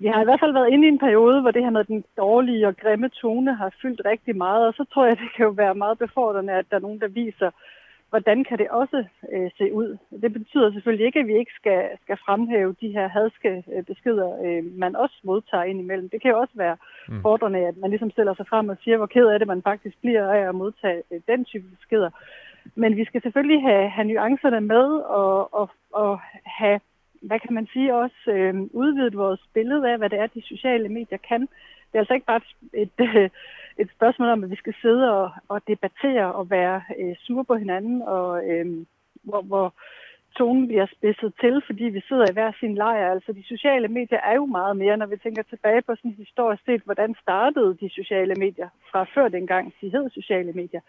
[0.00, 2.04] Jeg har i hvert fald været inde i en periode, hvor det her med den
[2.16, 5.50] dårlige og grimme tone har fyldt rigtig meget, og så tror jeg, det kan jo
[5.50, 7.50] være meget befordrende, at der er nogen, der viser,
[8.10, 9.98] hvordan kan det også øh, se ud.
[10.22, 14.30] Det betyder selvfølgelig ikke, at vi ikke skal, skal fremhæve de her hadske øh, beskeder,
[14.44, 16.08] øh, man også modtager ind imellem.
[16.08, 16.76] Det kan jo også være
[17.08, 17.22] mm.
[17.22, 19.96] fordrende, at man ligesom stiller sig frem og siger, hvor ked af det man faktisk
[20.00, 22.10] bliver af at modtage øh, den type beskeder.
[22.74, 24.88] Men vi skal selvfølgelig have, have nuancerne med
[25.20, 26.80] og, og, og have
[27.22, 30.88] hvad kan man sige, også øh, udvidet vores billede af, hvad det er, de sociale
[30.88, 31.40] medier kan.
[31.40, 32.40] Det er altså ikke bare
[32.74, 33.32] et, et,
[33.78, 37.54] et spørgsmål om, at vi skal sidde og, og debattere og være øh, sure på
[37.54, 38.66] hinanden, og øh,
[39.22, 39.74] hvor, hvor
[40.36, 43.12] tonen bliver spidset til, fordi vi sidder i hver sin lejr.
[43.12, 46.62] Altså de sociale medier er jo meget mere, når vi tænker tilbage på sådan historisk
[46.64, 50.80] set, hvordan startede de sociale medier fra før dengang de hed sociale medier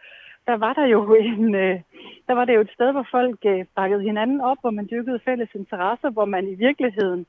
[0.48, 1.80] der var der jo en, øh,
[2.28, 5.20] der var det jo et sted, hvor folk øh, bakkede hinanden op, hvor man dyrkede
[5.26, 7.26] fælles interesser, hvor man i virkeligheden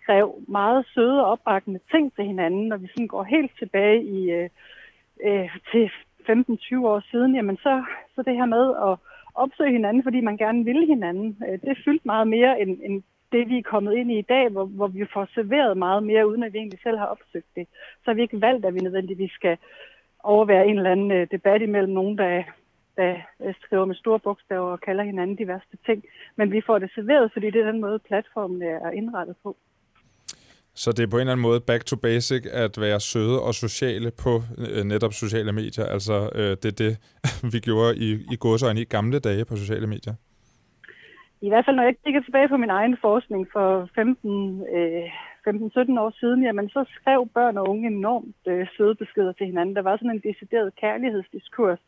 [0.00, 2.68] skrev meget søde og opbakkende ting til hinanden.
[2.68, 4.48] Når vi sådan går helt tilbage i øh,
[5.24, 5.90] øh, til
[6.28, 8.98] 15-20 år siden, jamen så, så det her med at
[9.34, 13.02] opsøge hinanden, fordi man gerne vil hinanden, øh, det fyldt meget mere end, end
[13.32, 16.28] det, vi er kommet ind i i dag, hvor, hvor vi får serveret meget mere,
[16.28, 17.66] uden at vi egentlig selv har opsøgt det.
[17.72, 19.58] Så har vi ikke valgt, at vi nødvendigvis skal
[20.22, 22.42] overvære en eller anden øh, debat imellem nogen, der,
[22.96, 26.04] der øh, skriver med store bogstaver og kalder hinanden de værste ting.
[26.36, 29.56] Men vi får det serveret, fordi det er den måde, platformen er indrettet på.
[30.82, 33.54] Så det er på en eller anden måde back to basic at være søde og
[33.54, 35.86] sociale på øh, netop sociale medier.
[35.94, 36.92] Altså øh, det er det,
[37.52, 40.14] vi gjorde i, i godsøjne i gamle dage på sociale medier.
[41.40, 45.04] I hvert fald, når jeg kigger tilbage på min egen forskning for 15, øh,
[45.48, 49.76] 15-17 år siden, jamen så skrev børn og unge enormt øh, søde beskeder til hinanden.
[49.76, 51.78] Der var sådan en decideret kærlighedsdiskurs,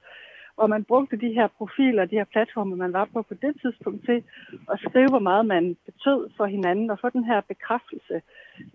[0.57, 4.05] og man brugte de her profiler, de her platforme, man var på på det tidspunkt
[4.05, 4.23] til
[4.73, 8.15] at skrive, hvor meget man betød for hinanden og få den her bekræftelse.
[8.15, 8.21] Øh,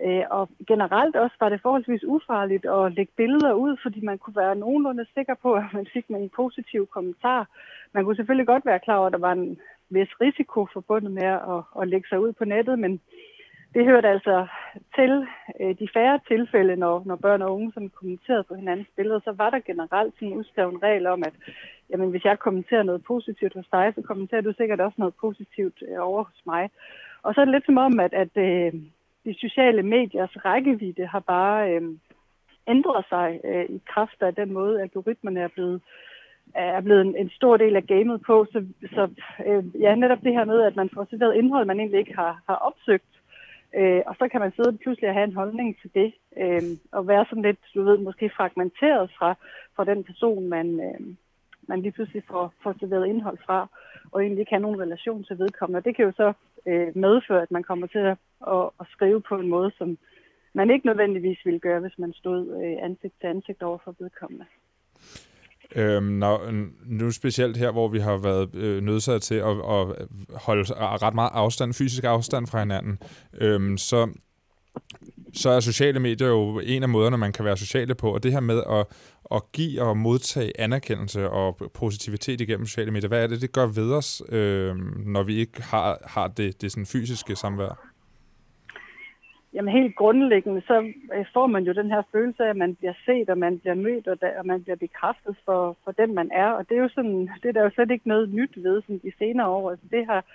[0.06, 4.36] Øh, og generelt også var det forholdsvis ufarligt at lægge billeder ud, fordi man kunne
[4.36, 7.48] være nogenlunde sikker på, at man fik en positiv kommentar.
[7.94, 9.58] Man kunne selvfølgelig godt være klar over, at der var en
[9.90, 13.02] vis risiko forbundet med at, at lægge sig ud på nettet, men
[13.76, 14.48] det hørte altså
[14.96, 15.28] til
[15.62, 19.32] øh, de færre tilfælde, når, når børn og unge sådan kommenterede på hinandens billeder, så
[19.32, 21.34] var der generelt sådan en udskreven regel om, at
[21.90, 25.84] jamen, hvis jeg kommenterer noget positivt hos dig, så kommenterer du sikkert også noget positivt
[25.88, 26.70] øh, over hos mig.
[27.24, 28.74] Og så er det lidt som om, at, at øh,
[29.26, 31.82] de sociale mediers rækkevidde har bare øh,
[32.68, 35.82] ændret sig øh, i kraft af den måde, algoritmerne er blevet
[36.56, 38.46] er blevet en, en stor del af gamet på.
[38.52, 39.10] Så, så
[39.48, 42.42] øh, ja, netop det her med, at man får serveret indhold, man egentlig ikke har,
[42.48, 43.16] har opsøgt,
[43.80, 47.08] Øh, og så kan man sidde pludselig og have en holdning til det, øh, og
[47.08, 49.36] være sådan lidt, du ved, måske fragmenteret fra,
[49.76, 51.00] fra den person, man, øh,
[51.68, 53.68] man lige pludselig får, får serveret indhold fra,
[54.12, 55.78] og egentlig ikke have nogen relation til vedkommende.
[55.78, 56.34] Og det kan jo så
[56.68, 59.98] øh, medføre, at man kommer til at, at, at skrive på en måde, som
[60.54, 64.46] man ikke nødvendigvis ville gøre, hvis man stod øh, ansigt til ansigt over for vedkommende.
[65.76, 66.52] Øhm, når,
[66.86, 70.08] nu specielt her, hvor vi har været øh, nødsaget til at, at
[70.46, 70.64] holde
[71.04, 73.00] ret meget afstand, fysisk afstand fra hinanden,
[73.42, 74.10] øhm, så,
[75.36, 78.14] så er sociale medier jo en af måderne, man kan være sociale på.
[78.14, 78.86] Og det her med at,
[79.32, 83.68] at give og modtage anerkendelse og positivitet igennem sociale medier, hvad er det, det gør
[83.68, 87.92] ved os, øh, når vi ikke har, har det, det sådan fysiske samvær?
[89.54, 90.78] Jamen helt grundlæggende, så
[91.16, 93.76] øh, får man jo den her følelse af, at man bliver set, og man bliver
[93.76, 96.50] mødt, og, og man bliver bekræftet for, for den, man er.
[96.52, 99.02] Og det er jo sådan, det er der jo slet ikke noget nyt ved sådan
[99.04, 99.72] de senere år.
[99.72, 100.26] Altså, det har,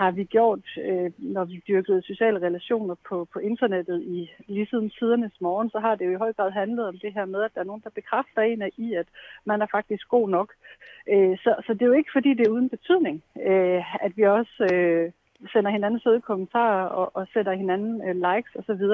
[0.00, 4.90] har vi gjort, øh, når vi dyrkede sociale relationer på, på internettet i lige siden
[4.90, 7.54] tidernes morgen, så har det jo i høj grad handlet om det her med, at
[7.54, 9.06] der er nogen, der bekræfter en af i, at
[9.44, 10.52] man er faktisk god nok.
[11.12, 14.22] Øh, så, så det er jo ikke, fordi det er uden betydning, øh, at vi
[14.22, 15.12] også øh,
[15.52, 18.84] sender hinanden søde kommentarer og, og sætter hinanden øh, likes osv.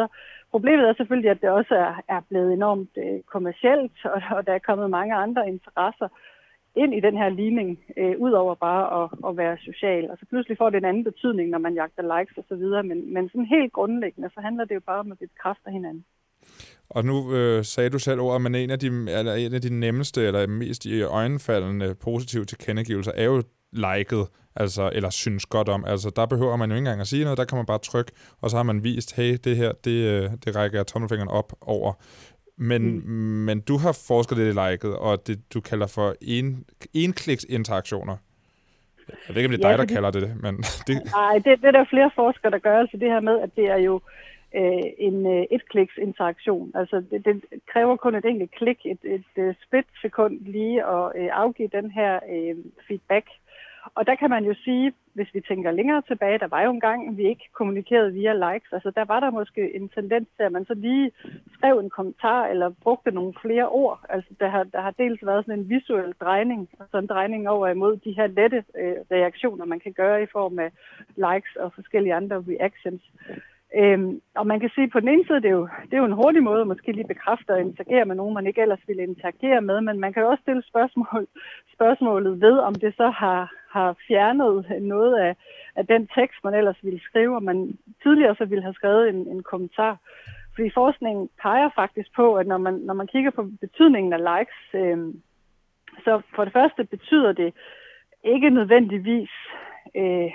[0.50, 4.52] Problemet er selvfølgelig, at det også er, er blevet enormt øh, kommercielt, og, og der
[4.52, 6.08] er kommet mange andre interesser
[6.76, 10.10] ind i den her ligning, øh, ud over bare at, at være social.
[10.10, 13.28] Og så pludselig får det en anden betydning, når man jagter likes osv., men, men
[13.28, 16.04] sådan helt grundlæggende, så handler det jo bare om, at vi bekræfter hinanden.
[16.88, 18.86] Og nu øh, sagde du selv ordet, men en af, de,
[19.18, 24.90] eller en af de nemmeste eller mest i øjenfaldende positive tilkendegivelser er jo liket, altså,
[24.92, 25.84] eller synes godt om.
[25.84, 28.12] Altså, der behøver man jo ikke engang at sige noget, der kan man bare trykke,
[28.40, 31.52] og så har man vist, hey, det her, det, øh, det rækker jeg tommelfingeren op
[31.60, 31.92] over.
[32.56, 33.44] Men, mm.
[33.46, 36.64] men du har forsket lidt i liket, og det du kalder for en,
[36.94, 38.16] enkliks interaktioner.
[39.08, 40.54] Jeg ved ikke, om det er ja, dig, der kalder det det, men...
[40.86, 40.94] Det...
[41.12, 43.64] Nej, det, det er der flere forskere, der gør, altså det her med, at det
[43.64, 44.00] er jo
[44.54, 46.72] øh, en øh, et-kliks interaktion.
[46.74, 50.86] Altså det, det kræver kun et enkelt klik, et, et, et øh, split sekund lige
[50.86, 52.56] at øh, afgive den her øh,
[52.88, 53.26] feedback.
[53.94, 56.80] Og der kan man jo sige, hvis vi tænker længere tilbage, der var jo en
[56.80, 58.72] gang, vi ikke kommunikerede via likes.
[58.72, 61.10] Altså der var der måske en tendens til, at man så lige
[61.52, 64.00] skrev en kommentar eller brugte nogle flere ord.
[64.08, 67.68] Altså der har, der har dels været sådan en visuel drejning, altså en drejning over
[67.68, 70.70] imod de her lette øh, reaktioner, man kan gøre i form af
[71.16, 73.02] likes og forskellige andre reactions.
[73.76, 76.02] Øhm, og man kan sige, at på den ene side, det er, jo, det er
[76.02, 78.88] jo en hurtig måde at måske lige bekræfte og interagere med nogen, man ikke ellers
[78.88, 81.26] ville interagere med, men man kan jo også stille spørgsmål,
[81.76, 85.36] spørgsmålet ved, om det så har, har fjernet noget af,
[85.76, 89.28] af den tekst, man ellers ville skrive, og man tidligere så ville have skrevet en,
[89.28, 89.98] en kommentar.
[90.54, 94.74] Fordi forskningen peger faktisk på, at når man, når man kigger på betydningen af likes,
[94.74, 95.22] øhm,
[96.04, 97.54] så for det første betyder det
[98.24, 99.30] ikke nødvendigvis
[99.96, 100.32] øh,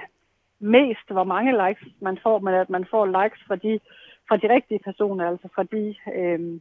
[0.60, 3.80] mest, hvor mange likes man får, men at man får likes fra de,
[4.28, 6.60] fra de rigtige personer, altså fra de, øh,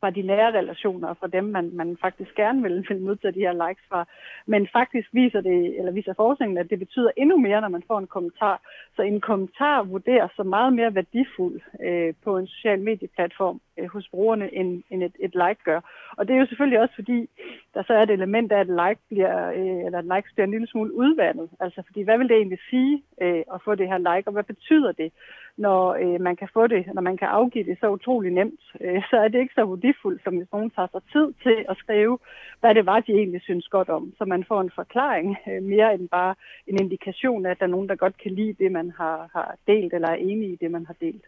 [0.00, 3.46] fra de nære relationer, og fra dem, man, man faktisk gerne vil, vil modtage de
[3.46, 4.06] her likes fra.
[4.46, 7.98] Men faktisk viser det, eller viser forskningen, at det betyder endnu mere, når man får
[7.98, 8.60] en kommentar.
[8.96, 14.08] Så en kommentar vurderes så meget mere værdifuld øh, på en social medieplatform øh, hos
[14.08, 15.80] brugerne, end, end et, et like gør.
[16.16, 17.28] Og det er jo selvfølgelig også fordi,
[17.74, 20.50] der så er et element af, at like bliver, øh, eller at likes bliver en
[20.56, 21.48] lille smule udvandet.
[21.60, 24.44] Altså fordi, hvad vil det egentlig sige øh, at få det her like, og hvad
[24.44, 25.12] betyder det?
[25.56, 29.02] Når øh, man kan få det, når man kan afgive det så utrolig nemt, øh,
[29.10, 32.18] så er det ikke så værdifuldt, som hvis nogen tager sig tid til at skrive,
[32.60, 34.12] hvad det var, de egentlig synes godt om.
[34.18, 36.34] Så man får en forklaring øh, mere end bare
[36.66, 39.56] en indikation af, at der er nogen, der godt kan lide det, man har, har
[39.66, 41.24] delt, eller er enige i det, man har delt.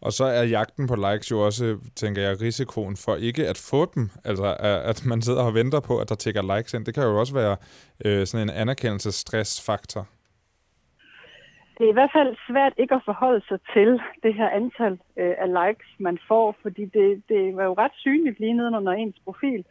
[0.00, 3.90] Og så er jagten på likes jo også, tænker jeg, risikoen for ikke at få
[3.94, 4.10] dem.
[4.24, 6.84] Altså, at man sidder og venter på, at der tækker likes ind.
[6.86, 7.56] Det kan jo også være
[8.04, 10.06] øh, sådan en anerkendelsesstressfaktor
[11.78, 15.34] det er i hvert fald svært ikke at forholde sig til det her antal øh,
[15.38, 19.64] af likes, man får, fordi det, det var jo ret synligt lige nedenunder ens profil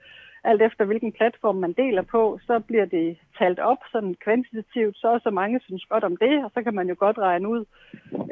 [0.44, 5.20] alt efter hvilken platform man deler på, så bliver det talt op sådan kvantitativt, så
[5.24, 7.66] så mange synes godt om det, og så kan man jo godt regne ud,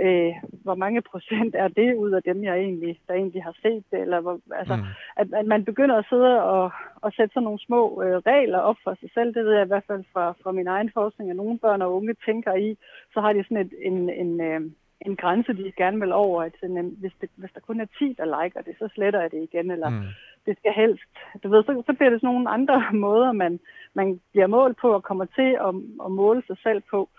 [0.06, 3.84] øh, hvor mange procent er det ud af dem, jeg egentlig, der egentlig har set
[3.92, 4.84] det, eller hvor, altså, mm.
[5.18, 6.72] at, at man begynder at sidde og,
[7.02, 9.68] og sætte sådan nogle små øh, regler op for sig selv, det ved jeg i
[9.68, 12.78] hvert fald fra, fra min egen forskning, at nogle børn og unge tænker i,
[13.14, 14.62] så har de sådan et, en, en, øh,
[15.02, 18.16] en grænse, de gerne vil over, at sådan, hvis, det, hvis der kun er 10,
[18.18, 20.04] der liker det, så sletter jeg det igen, eller mm
[20.46, 21.14] det skal helst.
[21.44, 23.60] Du ved, så, så bliver det sådan nogle andre måder, man,
[23.94, 25.74] man bliver målt på og kommer til at,
[26.06, 27.10] at måle sig selv på.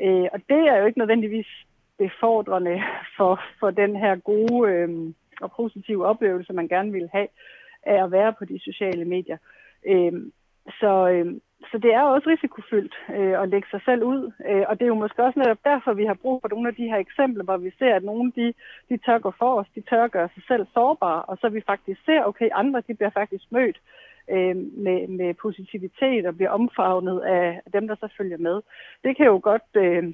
[0.00, 1.46] Øh, og det er jo ikke nødvendigvis
[1.98, 2.82] befordrende
[3.16, 7.28] for, for den her gode øh, og positive oplevelse, man gerne vil have
[7.82, 9.38] af at være på de sociale medier.
[9.86, 10.12] Øh,
[10.80, 11.34] så, øh,
[11.70, 14.94] så det er også risikofyldt øh, at lægge sig selv ud, øh, og det er
[14.94, 17.56] jo måske også netop derfor, vi har brug for nogle af de her eksempler, hvor
[17.56, 18.54] vi ser, at nogle de,
[18.88, 22.04] de tør gå for os, de tør gøre sig selv sårbare, og så vi faktisk
[22.04, 23.78] ser, okay, andre de bliver faktisk mødt
[24.30, 28.60] øh, med, med positivitet og bliver omfavnet af dem, der så følger med.
[29.04, 30.04] Det kan jo godt øh,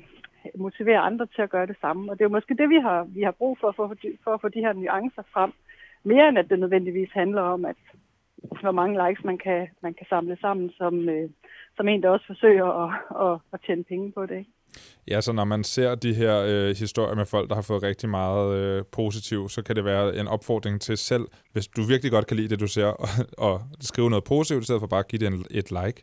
[0.55, 3.05] motivere andre til at gøre det samme, og det er jo måske det, vi har,
[3.05, 5.53] vi har brug for, for, for at få de her nuancer frem,
[6.05, 7.77] mere end at det nødvendigvis handler om, at
[8.61, 11.31] hvor mange likes man kan, man kan samle sammen, som, øh,
[11.77, 12.91] som en, der også forsøger at,
[13.27, 14.39] at, at tjene penge på det.
[14.39, 14.51] Ikke?
[15.09, 18.09] Ja, så når man ser de her øh, historier med folk, der har fået rigtig
[18.09, 22.27] meget øh, positivt, så kan det være en opfordring til selv, hvis du virkelig godt
[22.27, 25.09] kan lide det, du ser, og, og skrive noget positivt, i stedet for bare at
[25.09, 26.03] give det en, et like.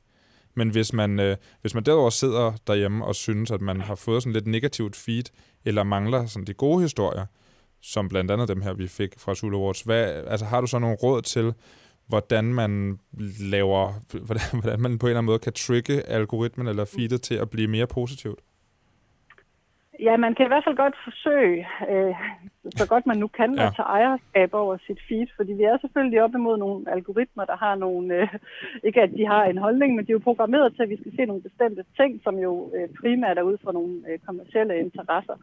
[0.55, 4.23] Men hvis man, øh, hvis man derudover sidder derhjemme og synes, at man har fået
[4.23, 5.23] sådan lidt negativt feed,
[5.65, 7.25] eller mangler sådan de gode historier,
[7.81, 10.79] som blandt andet dem her, vi fik fra Sula Awards, hvad, altså, har du så
[10.79, 11.53] nogle råd til,
[12.09, 12.99] hvordan man
[13.55, 13.83] laver,
[14.25, 17.49] hvordan, hvordan man på en eller anden måde kan trigge algoritmen eller feedet til at
[17.49, 18.39] blive mere positivt?
[20.07, 22.15] Ja, man kan i hvert fald godt forsøge, øh,
[22.79, 23.67] så godt man nu kan, ja.
[23.67, 27.57] at tage ejerskab over sit feed, fordi vi er selvfølgelig op imod nogle algoritmer, der
[27.57, 28.27] har nogle, øh,
[28.87, 31.15] ikke at de har en holdning, men de er jo programmeret til, at vi skal
[31.15, 35.35] se nogle bestemte ting, som jo øh, primært er ud fra nogle øh, kommersielle interesser.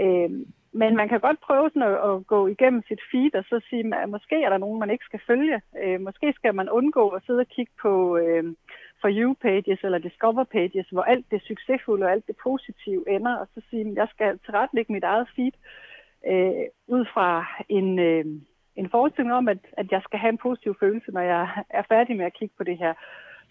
[0.00, 0.30] Øh,
[0.72, 3.96] men man kan godt prøve sådan at, at gå igennem sit feed og så sige,
[4.02, 5.60] at måske er der nogen, man ikke skal følge.
[5.82, 8.16] Øh, måske skal man undgå at sidde og kigge på...
[8.16, 8.44] Øh,
[9.00, 13.34] for you pages eller discover pages, hvor alt det succesfulde og alt det positive ender,
[13.36, 15.52] og så sige, at jeg skal tilrettelægge mit eget feed
[16.26, 18.24] øh, ud fra en, øh,
[18.76, 22.16] en forestilling om, at, at jeg skal have en positiv følelse, når jeg er færdig
[22.16, 22.94] med at kigge på det her.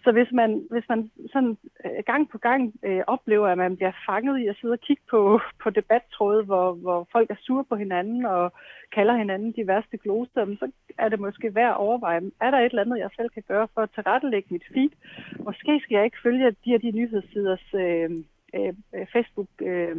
[0.04, 3.92] Så hvis man, hvis man sådan øh, gang på gang øh, oplever, at man bliver
[4.06, 7.76] fanget i at sidde og kigge på, på debattråde, hvor, hvor folk er sure på
[7.76, 8.52] hinanden og
[8.92, 12.64] kalder hinanden de værste gloser, så er det måske værd at overveje, er der et
[12.64, 14.90] eller andet, jeg selv kan gøre for at tilrettelægge mit feed?
[15.38, 18.10] Måske skal jeg ikke følge de her de nyhedssiders øh,
[18.54, 18.74] øh,
[19.12, 19.96] Facebook øh,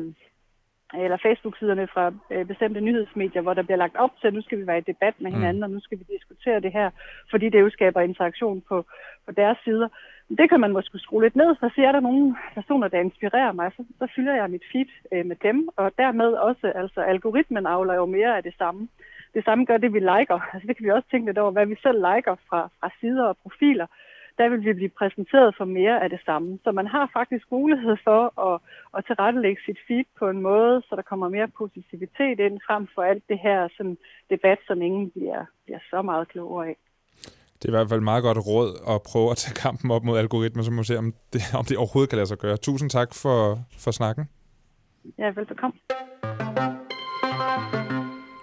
[0.93, 4.57] eller Facebook-siderne fra øh, bestemte nyhedsmedier, hvor der bliver lagt op til, at nu skal
[4.59, 5.37] vi være i debat med mm.
[5.37, 5.63] hinanden, mm.
[5.63, 6.89] og nu skal vi diskutere det her,
[7.29, 8.85] fordi det jo skaber interaktion på,
[9.25, 9.87] på deres sider.
[10.37, 13.71] Det kan man måske skrue lidt ned, så er der nogle personer, der inspirerer mig,
[13.77, 17.93] så, så fylder jeg mit feed øh, med dem, og dermed også, altså algoritmen afler
[17.93, 18.87] jo mere af det samme.
[19.33, 20.39] Det samme gør det, vi liker.
[20.53, 23.23] Altså det kan vi også tænke lidt over, hvad vi selv liker fra, fra sider
[23.23, 23.87] og profiler
[24.39, 26.59] der vil vi blive præsenteret for mere af det samme.
[26.63, 28.55] Så man har faktisk mulighed for at,
[28.97, 33.01] at tilrettelægge sit feed på en måde, så der kommer mere positivitet ind, frem for
[33.01, 33.97] alt det her sådan,
[34.29, 36.77] debat, som ingen bliver, bliver så meget klogere af.
[37.57, 40.17] Det er i hvert fald meget godt råd at prøve at tage kampen op mod
[40.17, 42.57] algoritmer, så må se, om det, om det overhovedet kan lade sig gøre.
[42.57, 44.29] Tusind tak for, for snakken.
[45.17, 45.77] Ja, velbekomme.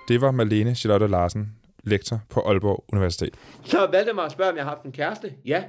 [0.08, 3.34] Det var Malene Charlotte Larsen, lektor på Aalborg Universitet.
[3.64, 5.32] Så valgte mig at spørge, om jeg har haft en kæreste.
[5.44, 5.64] Ja,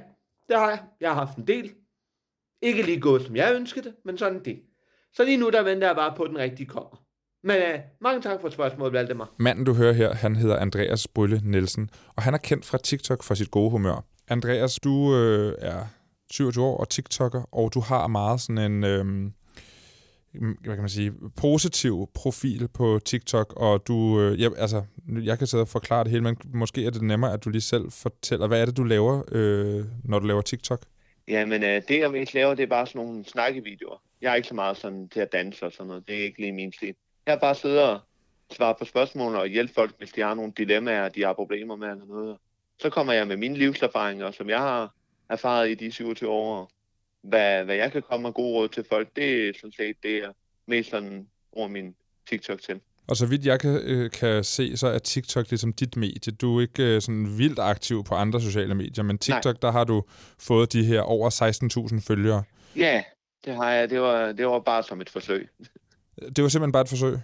[0.48, 0.82] det har jeg.
[1.00, 1.74] Jeg har haft en del.
[2.62, 4.62] Ikke lige gået, som jeg ønskede det, men sådan det.
[5.12, 7.04] Så lige nu, der venter jeg bare på, at den rigtige kommer.
[7.42, 9.34] Men uh, mange tak for spørgsmålet, Valdemar.
[9.38, 13.22] Manden, du hører her, han hedder Andreas Brylle Nielsen, og han er kendt fra TikTok
[13.22, 14.04] for sit gode humør.
[14.28, 15.86] Andreas, du øh, er
[16.30, 18.84] 27 år og TikToker, og du har meget sådan en...
[18.84, 19.30] Øh,
[20.32, 24.82] hvad kan man sige, positiv profil på TikTok, og du, øh, ja, altså,
[25.24, 27.62] jeg kan sidde og forklare det hele, men måske er det nemmere, at du lige
[27.62, 30.82] selv fortæller, hvad er det, du laver, øh, når du laver TikTok?
[31.28, 34.02] Jamen, øh, det jeg mest laver, det er bare sådan nogle snakkevideoer.
[34.20, 36.40] Jeg er ikke så meget sådan til at danse og sådan noget, det er ikke
[36.40, 36.94] lige min stil.
[37.26, 38.00] Jeg er bare sidder og
[38.50, 41.88] svarer på spørgsmål og hjælper folk, hvis de har nogle dilemmaer, de har problemer med
[41.88, 42.36] eller noget.
[42.78, 44.94] Så kommer jeg med mine livserfaringer, som jeg har
[45.28, 46.70] erfaret i de 27 år,
[47.22, 50.22] hvad, hvad jeg kan komme med gode råd til folk, det er sådan set det,
[50.22, 50.32] jeg
[50.66, 51.94] mest sådan over min
[52.28, 52.80] TikTok til.
[53.08, 56.32] Og så vidt jeg kan, øh, kan se, så er TikTok ligesom dit medie.
[56.32, 59.60] Du er ikke øh, sådan vildt aktiv på andre sociale medier, men TikTok, Nej.
[59.62, 60.04] der har du
[60.38, 61.30] fået de her over
[62.00, 62.42] 16.000 følgere.
[62.76, 63.02] Ja,
[63.44, 63.90] det har jeg.
[63.90, 65.48] Det var, det var bare som et forsøg.
[66.36, 67.18] Det var simpelthen bare et forsøg?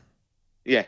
[0.67, 0.85] Ja.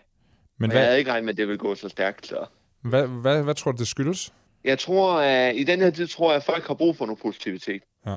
[0.59, 0.81] Men hvad...
[0.81, 2.27] jeg havde ikke regnet med, at det ville gå så stærkt.
[2.27, 2.47] Så.
[2.81, 4.33] Hvad, hvad, hvad tror du, det skyldes?
[4.64, 7.21] Jeg tror, at i den her tid tror jeg, at folk har brug for noget
[7.21, 7.83] positivitet.
[8.07, 8.16] Ja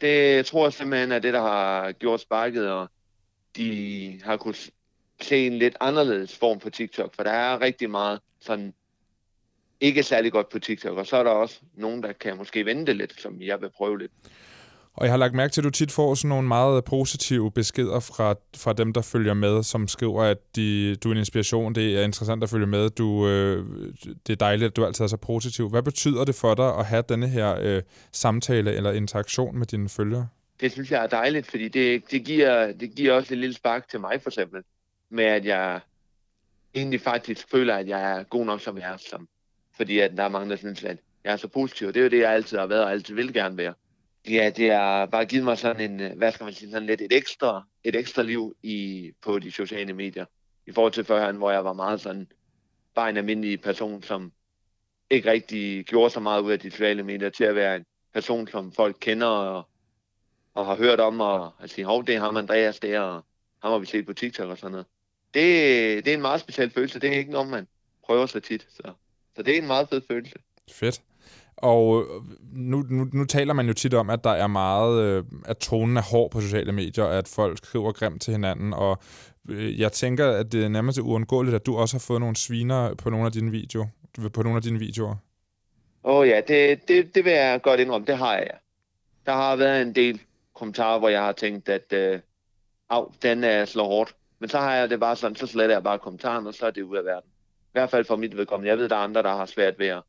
[0.00, 2.88] det tror jeg simpelthen er det, der har gjort sparket, og
[3.56, 4.70] de har kunnet
[5.20, 8.74] se en lidt anderledes form på TikTok, for der er rigtig meget sådan
[9.80, 12.92] ikke særlig godt på TikTok, og så er der også nogen, der kan måske vente
[12.92, 14.12] lidt, som jeg vil prøve lidt.
[14.98, 18.00] Og jeg har lagt mærke til, at du tit får sådan nogle meget positive beskeder
[18.00, 21.98] fra, fra dem, der følger med, som skriver, at de, du er en inspiration, det
[21.98, 23.66] er interessant at følge med, du, øh,
[24.26, 25.68] det er dejligt, at du altid er så positiv.
[25.68, 27.82] Hvad betyder det for dig at have denne her øh,
[28.12, 30.28] samtale eller interaktion med dine følgere?
[30.60, 33.88] Det synes jeg er dejligt, fordi det, det, giver, det giver også et lille spark
[33.88, 34.62] til mig for eksempel,
[35.10, 35.80] med at jeg
[36.74, 38.96] egentlig faktisk føler, at jeg er god nok, som jeg er.
[39.10, 39.28] Som,
[39.76, 41.88] fordi at der er mange, der synes, at jeg er så positiv.
[41.88, 43.74] Det er jo det, jeg altid har været og altid vil gerne være.
[44.28, 47.00] Ja, det har bare givet mig sådan en, øh, hvad skal man sige, sådan lidt
[47.00, 50.24] et ekstra, et ekstra liv i, på de sociale medier.
[50.66, 52.28] I forhold til førhen, hvor jeg var meget sådan,
[52.94, 54.32] bare en almindelig person, som
[55.10, 58.48] ikke rigtig gjorde så meget ud af de sociale medier, til at være en person,
[58.48, 59.68] som folk kender og,
[60.54, 63.24] og har hørt om, og at sige, hov, det er ham Andreas der, og
[63.62, 64.86] ham har vi set på TikTok og sådan noget.
[65.34, 67.00] Det, det er en meget speciel følelse.
[67.00, 67.66] Det er ikke noget, man
[68.04, 68.66] prøver så tit.
[68.70, 68.92] Så,
[69.36, 70.34] så det er en meget fed følelse.
[70.70, 71.02] Fedt.
[71.62, 75.24] Og øh, nu, nu, nu taler man jo tit om, at der er meget, øh,
[75.44, 78.98] at tonen er hård på sociale medier, at folk skriver grimt til hinanden, og
[79.48, 82.94] øh, jeg tænker, at det er nærmest uundgåeligt, at du også har fået nogle sviner
[82.94, 83.86] på nogle af dine videoer.
[84.32, 85.16] På nogle af dine videoer.
[86.04, 88.54] Åh oh ja, det, det, det vil jeg godt indrømme, det har jeg.
[89.26, 90.20] Der har været en del
[90.54, 92.20] kommentarer, hvor jeg har tænkt, at øh,
[92.90, 94.14] af, den er slår hårdt.
[94.38, 96.70] Men så har jeg det bare sådan, så sletter jeg bare kommentaren, og så er
[96.70, 97.30] det ud af verden.
[97.64, 98.70] I hvert fald for mit vedkommende.
[98.70, 100.02] Jeg ved, der er andre, der har svært ved at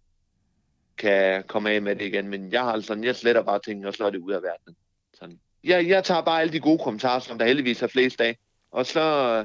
[1.00, 2.28] kan komme af med det igen.
[2.28, 4.76] Men jeg har altså, jeg sletter bare ting, og så er det ud af verden.
[5.14, 5.40] Sådan.
[5.64, 8.38] Jeg, jeg tager bare alle de gode kommentarer, som der heldigvis er flest af.
[8.72, 9.38] Og så,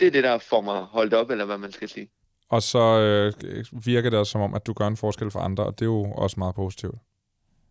[0.00, 2.08] det er det, der får mig holdt op, eller hvad man skal sige.
[2.48, 5.66] Og så øh, virker det også som om, at du gør en forskel for andre,
[5.66, 6.94] og det er jo også meget positivt.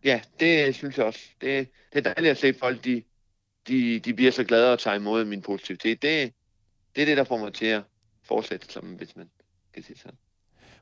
[0.03, 1.19] Ja, det synes jeg også.
[1.41, 3.03] Det, det er dejligt at se folk, de,
[3.67, 6.01] de, de bliver så glade og tager imod min positivitet.
[6.01, 6.33] Det,
[6.95, 7.83] det er det, der får mig til at
[8.23, 9.29] fortsætte, som hvis man
[9.73, 10.17] kan sige sådan.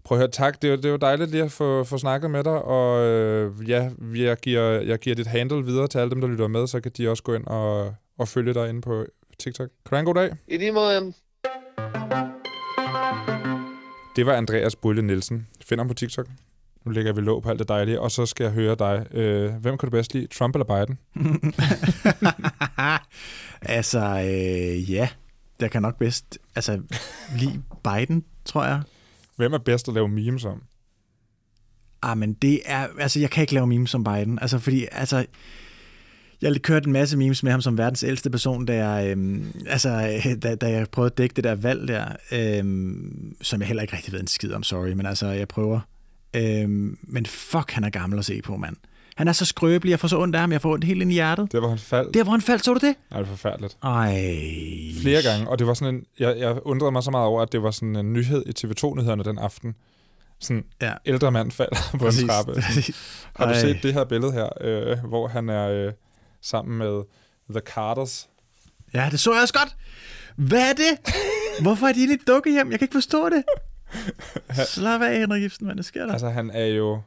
[0.06, 0.62] Prøv at høre, tak.
[0.62, 3.90] Det er, det jo dejligt lige at få, få snakket med dig, og øh, ja,
[4.16, 6.92] jeg giver, jeg giver dit handle videre til alle dem, der lytter med, så kan
[6.98, 9.06] de også gå ind og, og følge dig inde på
[9.40, 9.68] TikTok.
[9.68, 10.36] Kan du have en god dag?
[10.48, 11.14] I lige måde,
[14.16, 15.48] Det var Andreas Bulle Nielsen.
[15.66, 16.28] Find ham på TikTok.
[16.86, 19.06] Nu lægger vi låg på alt det dejlige, og så skal jeg høre dig.
[19.12, 21.00] Øh, hvem kan du bedst lide, Trump eller Biden?
[23.78, 25.10] altså, øh, ja,
[25.60, 26.82] jeg kan nok bedst altså,
[27.38, 28.82] lide Biden, tror jeg.
[29.36, 30.62] Hvem er bedst at lave memes om?
[32.02, 35.26] Ah, men det er, altså jeg kan ikke lave memes om Biden, altså fordi, altså,
[36.42, 39.54] jeg har kørt en masse memes med ham som verdens ældste person, da jeg, øhm,
[39.68, 39.90] altså,
[40.44, 43.96] da, da jeg prøvede at dække det der valg der, øhm, som jeg heller ikke
[43.96, 45.80] rigtig ved en skid om, sorry, men altså, jeg prøver.
[46.34, 48.76] Øhm, men fuck, han er gammel at se på, mand.
[49.16, 51.12] Han er så skrøbelig, jeg får så ondt af ham, jeg får ondt helt ind
[51.12, 51.52] i hjertet.
[51.52, 52.14] Det var han faldt.
[52.14, 52.96] Der, hvor han faldt, så du det?
[53.12, 53.78] Nej, det er forfærdeligt.
[53.84, 54.16] Ej.
[55.02, 57.52] Flere gange, og det var sådan en, jeg, jeg undrede mig så meget over, at
[57.52, 59.76] det var sådan en nyhed i TV2-nyhederne den aften.
[60.40, 60.94] Sådan, Ja.
[61.06, 62.54] ældre mand falder på Præcis, en trappe.
[62.62, 62.84] Sådan.
[63.36, 63.60] Har du Ej.
[63.62, 65.94] set det her billede her, øh, hvor han er øh,
[66.42, 67.04] sammen med
[67.50, 68.30] The Carters?
[68.94, 69.76] Ja, det så jeg også godt.
[70.50, 71.14] Hvad er det?
[71.62, 72.72] Hvorfor er de lidt dukke hjem?
[72.72, 73.44] Jeg kan ikke forstå det.
[74.74, 76.12] Slap af, Henrik Ibsen, hvad der sker der?
[76.14, 77.02] Altså, han er jo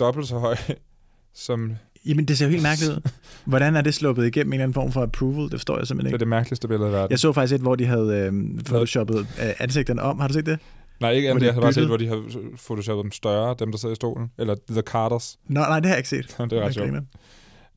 [0.00, 0.56] dobbelt så høj
[1.34, 1.72] som...
[2.06, 3.10] Jamen, det ser jo helt mærkeligt ud.
[3.44, 5.42] Hvordan er det sluppet igennem en eller anden form for approval?
[5.42, 6.20] Det forstår jeg simpelthen Det er ikke.
[6.20, 7.10] det mærkeligste billede i verden.
[7.10, 10.20] Jeg så faktisk et, hvor de havde øh, photoshoppet øh, ansigterne om.
[10.20, 10.58] Har du set det?
[11.00, 11.40] Nej, ikke andet.
[11.40, 12.22] de Jeg har bare set, hvor de har
[12.66, 14.30] photoshoppet dem større, dem der sidder i stolen.
[14.38, 15.38] Eller The Carters.
[15.48, 16.36] Nå, nej, det har jeg ikke set.
[16.50, 16.90] det er ret sjovt.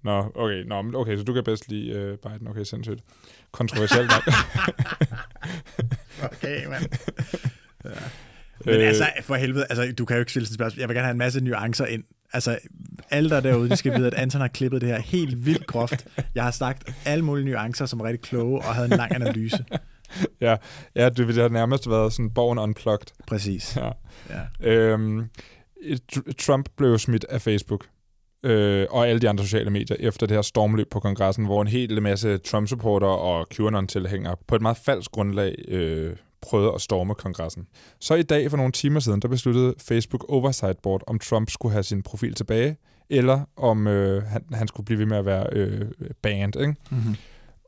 [0.03, 2.47] Nå, okay, nå, okay, så du kan bedst lide uh, Biden.
[2.47, 2.99] Okay, sindssygt.
[3.51, 4.34] Kontroversielt nok.
[6.24, 6.86] Okay, mand.
[8.66, 10.80] Men Øh, altså, for helvede, altså, du kan jo ikke stille sådan spørgsmål.
[10.80, 12.03] Jeg vil gerne have en masse nuancer ind.
[12.34, 12.57] Altså,
[13.09, 15.68] alle der er derude, de skal vide, at Anton har klippet det her helt vildt
[15.68, 16.07] groft.
[16.36, 19.66] Jeg har sagt alle mulige nuancer, som er rigtig kloge, og havde en lang analyse.
[20.41, 20.55] ja,
[20.95, 23.07] ja, det ville have nærmest været sådan born unplugged.
[23.28, 23.78] Præcis.
[23.78, 23.89] Ja.
[24.30, 24.70] Ja.
[24.70, 25.30] Øhm,
[26.13, 27.86] Tr- Trump blev jo smidt af Facebook
[28.43, 31.68] øh, og alle de andre sociale medier efter det her stormløb på kongressen, hvor en
[31.68, 36.16] hel masse Trump-supporter og QAnon-tilhængere på et meget falsk grundlag øh,
[36.50, 37.68] prøvede at storme kongressen.
[38.00, 41.74] Så i dag for nogle timer siden, der besluttede Facebook Oversight Board, om Trump skulle
[41.74, 42.78] have sin profil tilbage,
[43.10, 45.89] eller om øh, han, han skulle blive ved med at være øh,
[46.22, 46.56] banned.
[46.62, 46.76] Ikke?
[46.91, 47.16] Mm-hmm.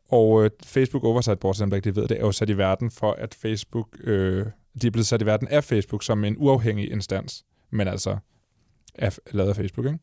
[0.09, 2.91] Og øh, Facebook Oversight Board, som der ikke ved det, er jo sat i verden
[2.91, 4.45] for, at Facebook, øh,
[4.81, 8.17] de er blevet sat i verden af Facebook som en uafhængig instans, men altså
[8.95, 9.99] er lavet af Facebook, ikke?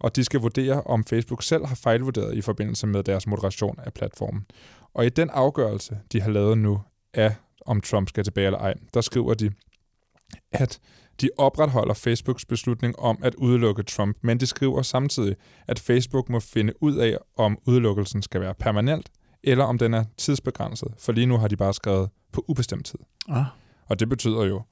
[0.00, 3.92] Og de skal vurdere, om Facebook selv har fejlvurderet i forbindelse med deres moderation af
[3.92, 4.46] platformen.
[4.94, 6.80] Og i den afgørelse, de har lavet nu
[7.14, 7.34] af,
[7.66, 9.50] om Trump skal tilbage eller ej, der skriver de,
[10.52, 10.80] at
[11.20, 15.36] de opretholder Facebooks beslutning om at udelukke Trump, men de skriver samtidig,
[15.66, 19.10] at Facebook må finde ud af, om udelukkelsen skal være permanent,
[19.42, 22.98] eller om den er tidsbegrænset, for lige nu har de bare skrevet på ubestemt tid.
[23.28, 23.44] Ah.
[23.86, 24.62] Og det betyder jo,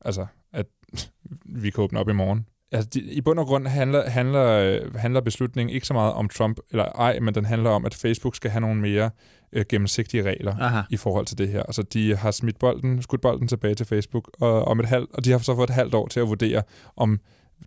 [0.00, 0.66] altså, at
[1.62, 2.46] vi kan åbne op i morgen.
[2.72, 6.28] Altså, de, I bund og grund handler, handler, øh, handler beslutningen ikke så meget om
[6.28, 9.10] Trump eller ej, men den handler om, at Facebook skal have nogle mere
[9.52, 10.80] øh, gennemsigtige regler Aha.
[10.90, 11.62] i forhold til det her.
[11.62, 15.24] Altså, de har smidt bolden, skudt bolden tilbage til Facebook, og, om et halvt, og
[15.24, 16.62] de har så fået et halvt år til at vurdere,
[16.96, 17.20] om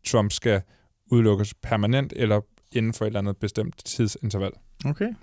[0.08, 0.62] Trump skal
[1.12, 2.42] udelukkes permanent eller
[2.72, 4.52] inden for et eller andet bestemt tidsinterval.
[4.86, 5.14] Okay.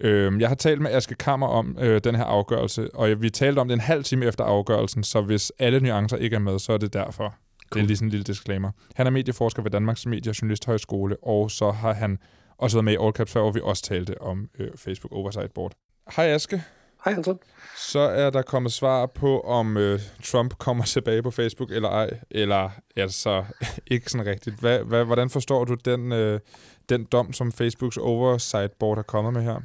[0.00, 3.58] Øhm, jeg har talt med Aske Kammer om øh, den her afgørelse, og vi talte
[3.58, 6.72] om det en halv time efter afgørelsen, så hvis alle nuancer ikke er med, så
[6.72, 7.34] er det derfor.
[7.74, 7.80] Cool.
[7.80, 8.70] Det er lige sådan en lille disclaimer.
[8.94, 12.18] Han er medieforsker ved Danmarks Medie- og Journalisthøjskole, og så har han
[12.58, 15.52] også været med i All Caps før, hvor vi også talte om øh, Facebook Oversight
[15.52, 15.72] Board.
[16.16, 16.62] Hej Aske.
[17.04, 17.38] Hej Anton.
[17.76, 22.10] Så er der kommet svar på, om øh, Trump kommer tilbage på Facebook eller ej,
[22.30, 23.44] eller altså
[23.86, 24.60] ikke sådan rigtigt.
[24.60, 26.40] Hvad, hvad, hvordan forstår du den, øh,
[26.88, 29.60] den dom, som Facebooks Oversight Board har kommet med her?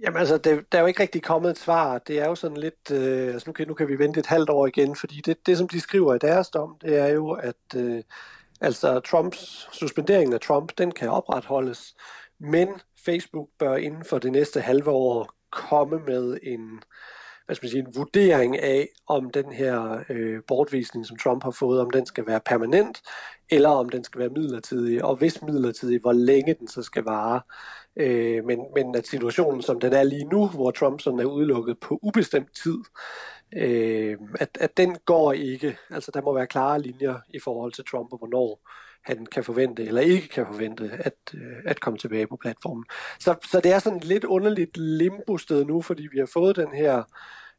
[0.00, 1.98] Jamen altså, det, der er jo ikke rigtig kommet et svar.
[1.98, 4.50] Det er jo sådan lidt, øh, altså nu kan, nu kan vi vente et halvt
[4.50, 7.56] år igen, fordi det, det som de skriver i deres dom, det er jo, at
[7.76, 8.02] øh,
[8.60, 11.94] altså Trumps, suspenderingen af Trump, den kan opretholdes,
[12.40, 12.68] men
[13.04, 16.82] Facebook bør inden for det næste halve år komme med en,
[17.46, 21.50] hvad skal man sige, en vurdering af, om den her øh, bortvisning, som Trump har
[21.50, 23.02] fået, om den skal være permanent,
[23.50, 27.40] eller om den skal være midlertidig, og hvis midlertidig, hvor længe den så skal vare.
[27.96, 31.78] Øh, men, men at situationen, som den er lige nu, hvor Trump sådan er udelukket
[31.80, 32.78] på ubestemt tid,
[33.56, 35.76] øh, at, at den går ikke.
[35.90, 38.60] Altså der må være klare linjer i forhold til Trump, og hvornår
[39.04, 42.84] han kan forvente, eller ikke kan forvente, at, øh, at komme tilbage på platformen.
[43.20, 46.74] Så, så det er sådan et lidt underligt limbo-sted nu, fordi vi har fået den
[46.74, 47.02] her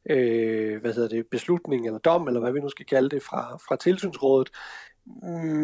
[0.10, 3.58] øh, hvad hedder det, beslutning eller dom, eller hvad vi nu skal kalde det, fra,
[3.68, 4.50] fra tilsynsrådet.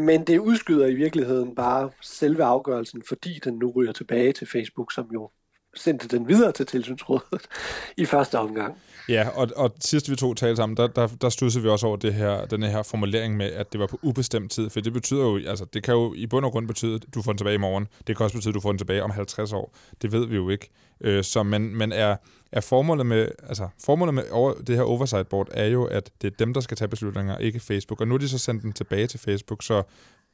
[0.06, 4.94] Men det udskyder i virkeligheden bare selve afgørelsen, fordi den nu ryger tilbage til Facebook,
[4.94, 5.30] som jo
[5.76, 7.48] sendte den videre til tilsynsrådet
[7.98, 8.78] i første omgang.
[9.10, 11.98] Ja, og, og sidst vi to talte sammen, der, der, der studsede vi også over
[11.98, 15.24] det her, den her formulering med, at det var på ubestemt tid, for det betyder
[15.24, 17.56] jo, altså det kan jo i bund og grund betyde, at du får den tilbage
[17.56, 17.88] i morgen.
[18.08, 19.76] Det kan også betyde, at du får den tilbage om 50 år.
[20.02, 20.70] Det ved vi jo ikke.
[21.02, 22.16] Øh, så, man, men er,
[22.52, 26.34] er formålet med, altså formålet med over, det her oversight board er jo, at det
[26.34, 28.02] er dem, der skal tage beslutninger, ikke Facebook.
[28.02, 29.84] Og nu er de så sendt den tilbage til Facebook, så,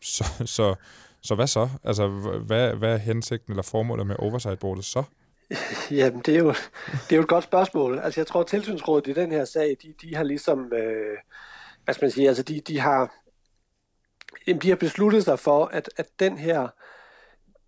[0.01, 0.75] så, så,
[1.21, 1.69] så hvad så?
[1.83, 2.07] Altså,
[2.45, 5.03] hvad, hvad er hensigten eller formålet med oversight boardet så?
[5.91, 6.49] Jamen, det er, jo,
[6.91, 7.99] det er jo et godt spørgsmål.
[7.99, 11.17] Altså, jeg tror, at tilsynsrådet i den her sag, de, de har ligesom, øh,
[11.83, 13.13] hvad skal man sige, altså, de, de har,
[14.61, 16.67] de har besluttet sig for, at, at den her,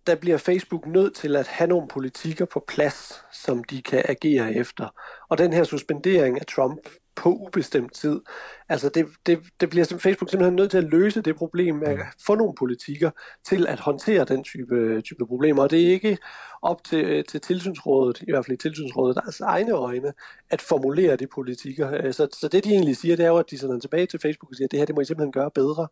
[0.06, 4.54] der bliver Facebook nødt til at have nogle politikker på plads, som de kan agere
[4.54, 4.88] efter.
[5.28, 8.20] Og den her suspendering af Trump på ubestemt tid.
[8.68, 11.96] Altså det, det, det bliver Facebook simpelthen nødt til at løse det problem med at
[11.96, 12.02] mm.
[12.26, 13.10] få nogle politikker
[13.44, 15.62] til at håndtere den type, type problemer.
[15.62, 16.18] Og det er ikke
[16.62, 20.12] op til, til tilsynsrådet, i hvert fald i tilsynsrådet, deres egne øjne,
[20.50, 21.92] at formulere de politikker.
[22.04, 24.20] Øh, så, så det de egentlig siger, det er jo, at de sender tilbage til
[24.20, 25.88] Facebook og siger, at det her det må I simpelthen gøre bedre.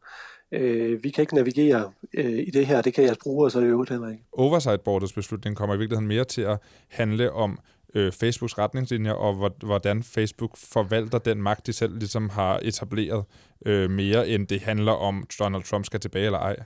[0.53, 3.65] Øh, vi kan ikke navigere øh, i det her, det kan jeres brugere så i
[3.65, 4.25] øvrigt heller ikke.
[4.33, 6.59] Oversight Boardets beslutning kommer i virkeligheden mere til at
[6.89, 7.59] handle om
[7.95, 13.25] øh, Facebooks retningslinjer, og hvordan Facebook forvalter den magt, de selv ligesom har etableret,
[13.67, 16.57] øh, mere end det handler om, Donald Trump skal tilbage eller ej?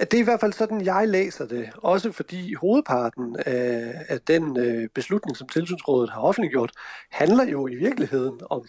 [0.00, 1.70] Det er i hvert fald sådan, jeg læser det.
[1.76, 6.72] Også fordi hovedparten af, af den øh, beslutning, som Tilsynsrådet har offentliggjort,
[7.10, 8.66] handler jo i virkeligheden om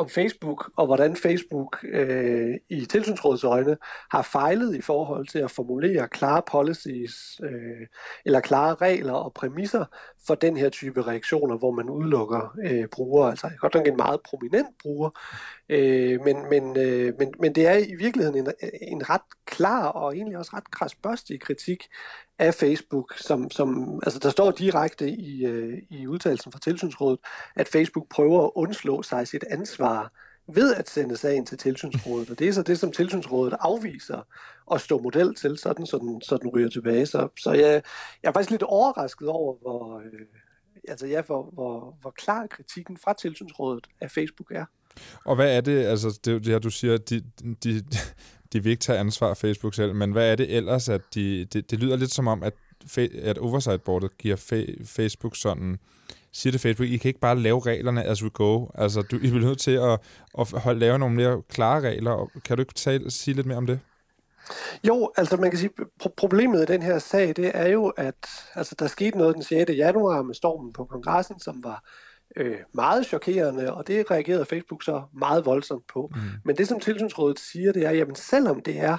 [0.00, 3.76] om Facebook, og hvordan Facebook øh, i tilsynsrådets øjne
[4.10, 7.86] har fejlet i forhold til at formulere klare policies øh,
[8.24, 9.84] eller klare regler og præmisser
[10.26, 13.30] for den her type reaktioner, hvor man udelukker øh, brugere.
[13.30, 15.10] Altså godt nok en meget prominent bruger,
[15.68, 20.16] øh, men, men, øh, men, men det er i virkeligheden en, en ret klar og
[20.16, 21.88] egentlig også ret krasbørstig kritik
[22.38, 27.18] af Facebook, som, som altså der står direkte i, øh, i udtalelsen fra Tilsynsrådet,
[27.56, 30.12] at Facebook prøver at undslå sig sit ansvar
[30.54, 32.30] ved at sende sagen til Tilsynsrådet.
[32.30, 34.26] Og det er så det, som Tilsynsrådet afviser
[34.72, 37.06] at stå model til, sådan, så den, så den ryger tilbage.
[37.06, 37.82] Så, så jeg,
[38.22, 40.26] jeg er faktisk lidt overrasket over, hvor, øh,
[40.88, 44.64] altså ja, hvor, hvor, hvor klar kritikken fra Tilsynsrådet af Facebook er.
[45.24, 47.24] Og hvad er det, altså det, det her, du siger, de,
[47.64, 47.84] de,
[48.52, 51.70] de vil ikke tage ansvar Facebook selv, men hvad er det ellers, at de, det,
[51.70, 52.54] det lyder lidt som om, at,
[53.22, 55.78] at oversight-boardet giver fa- Facebook sådan,
[56.32, 58.66] siger det Facebook, I kan ikke bare lave reglerne as we go.
[58.74, 59.98] Altså, du, I vil nødt til at,
[60.38, 62.30] at holde, lave nogle mere klare regler.
[62.44, 63.80] Kan du ikke tale, sige lidt mere om det?
[64.88, 65.70] Jo, altså man kan sige,
[66.02, 69.42] pro- problemet i den her sag, det er jo, at altså, der skete noget den
[69.42, 69.70] 6.
[69.70, 71.84] januar med stormen på kongressen, som var
[72.36, 76.10] øh, meget chokerende, og det reagerede Facebook så meget voldsomt på.
[76.14, 76.20] Mm.
[76.44, 78.96] Men det, som tilsynsrådet siger, det er, jamen selvom det er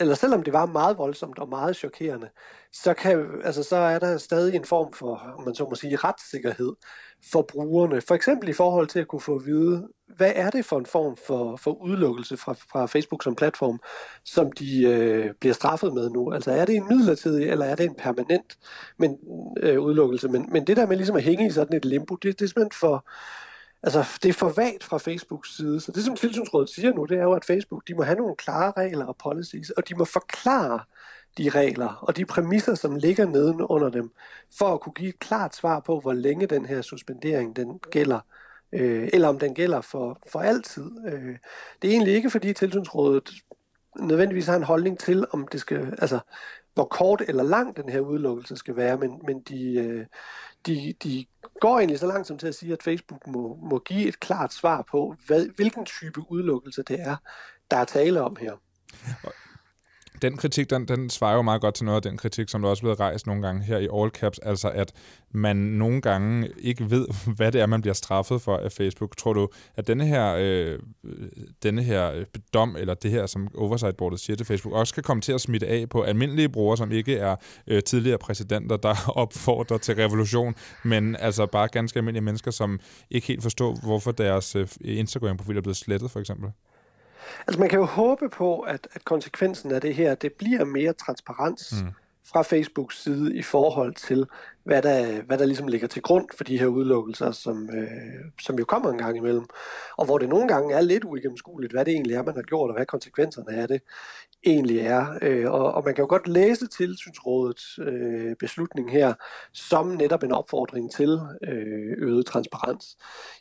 [0.00, 2.28] eller selvom det var meget voldsomt og meget chokerende,
[2.72, 5.96] så, kan, altså, så er der stadig en form for, om man så må sige,
[5.96, 6.72] retssikkerhed
[7.32, 8.00] for brugerne.
[8.00, 10.86] For eksempel i forhold til at kunne få at vide, hvad er det for en
[10.86, 13.80] form for, for udelukkelse fra, fra Facebook som platform,
[14.24, 16.32] som de øh, bliver straffet med nu?
[16.32, 18.58] Altså er det en midlertidig, eller er det en permanent
[18.98, 19.18] men,
[19.56, 20.28] øh, udelukkelse?
[20.28, 22.48] Men, men det der med ligesom at hænge i sådan et limbo, det, det er
[22.48, 23.06] simpelthen for,
[23.82, 25.80] altså, det er for vagt fra Facebooks side.
[25.80, 28.36] Så det, som Tilsynsrådet siger nu, det er jo, at Facebook de må have nogle
[28.36, 30.80] klare regler og policies, og de må forklare
[31.38, 34.10] de regler og de præmisser, som ligger neden under dem,
[34.58, 38.20] for at kunne give et klart svar på, hvor længe den her suspendering den gælder,
[38.72, 40.90] øh, eller om den gælder for, for altid.
[41.06, 41.36] Øh,
[41.82, 43.30] det er egentlig ikke, fordi Tilsynsrådet
[44.00, 46.18] nødvendigvis har en holdning til, om det skal, altså,
[46.74, 50.06] hvor kort eller lang den her udelukkelse skal være, men, men de, øh,
[50.66, 51.26] de, de
[51.60, 54.52] går egentlig så langt som til at sige, at Facebook må, må give et klart
[54.52, 57.16] svar på, hvad, hvilken type udelukkelse det er,
[57.70, 58.52] der er tale om her
[60.22, 62.68] den kritik, den, den svarer jo meget godt til noget af den kritik, som der
[62.68, 64.92] også er blevet rejst nogle gange her i All Caps, altså at
[65.30, 67.06] man nogle gange ikke ved,
[67.36, 69.16] hvad det er, man bliver straffet for af Facebook.
[69.16, 70.78] Tror du, at denne her, øh,
[71.62, 75.20] denne her øh, dom, eller det her, som Oversight-boardet siger til Facebook, også kan komme
[75.20, 79.78] til at smitte af på almindelige brugere, som ikke er øh, tidligere præsidenter, der opfordrer
[79.78, 80.54] til revolution,
[80.84, 85.60] men altså bare ganske almindelige mennesker, som ikke helt forstår, hvorfor deres øh, Instagram-profil er
[85.60, 86.50] blevet slettet, for eksempel?
[87.46, 90.92] Altså man kan jo håbe på, at, at konsekvensen af det her, det bliver mere
[90.92, 91.90] transparens mm.
[92.24, 94.26] fra Facebooks side i forhold til,
[94.64, 98.58] hvad der, hvad der ligesom ligger til grund for de her udelukkelser, som, øh, som
[98.58, 99.46] jo kommer en gang imellem.
[99.96, 102.70] Og hvor det nogle gange er lidt uigennemskueligt, hvad det egentlig er, man har gjort,
[102.70, 103.80] og hvad konsekvenserne af det
[104.46, 105.18] egentlig er.
[105.22, 109.14] Øh, og, og man kan jo godt læse tilsynsrådets øh, beslutning her
[109.52, 112.96] som netop en opfordring til øh, øget transparens.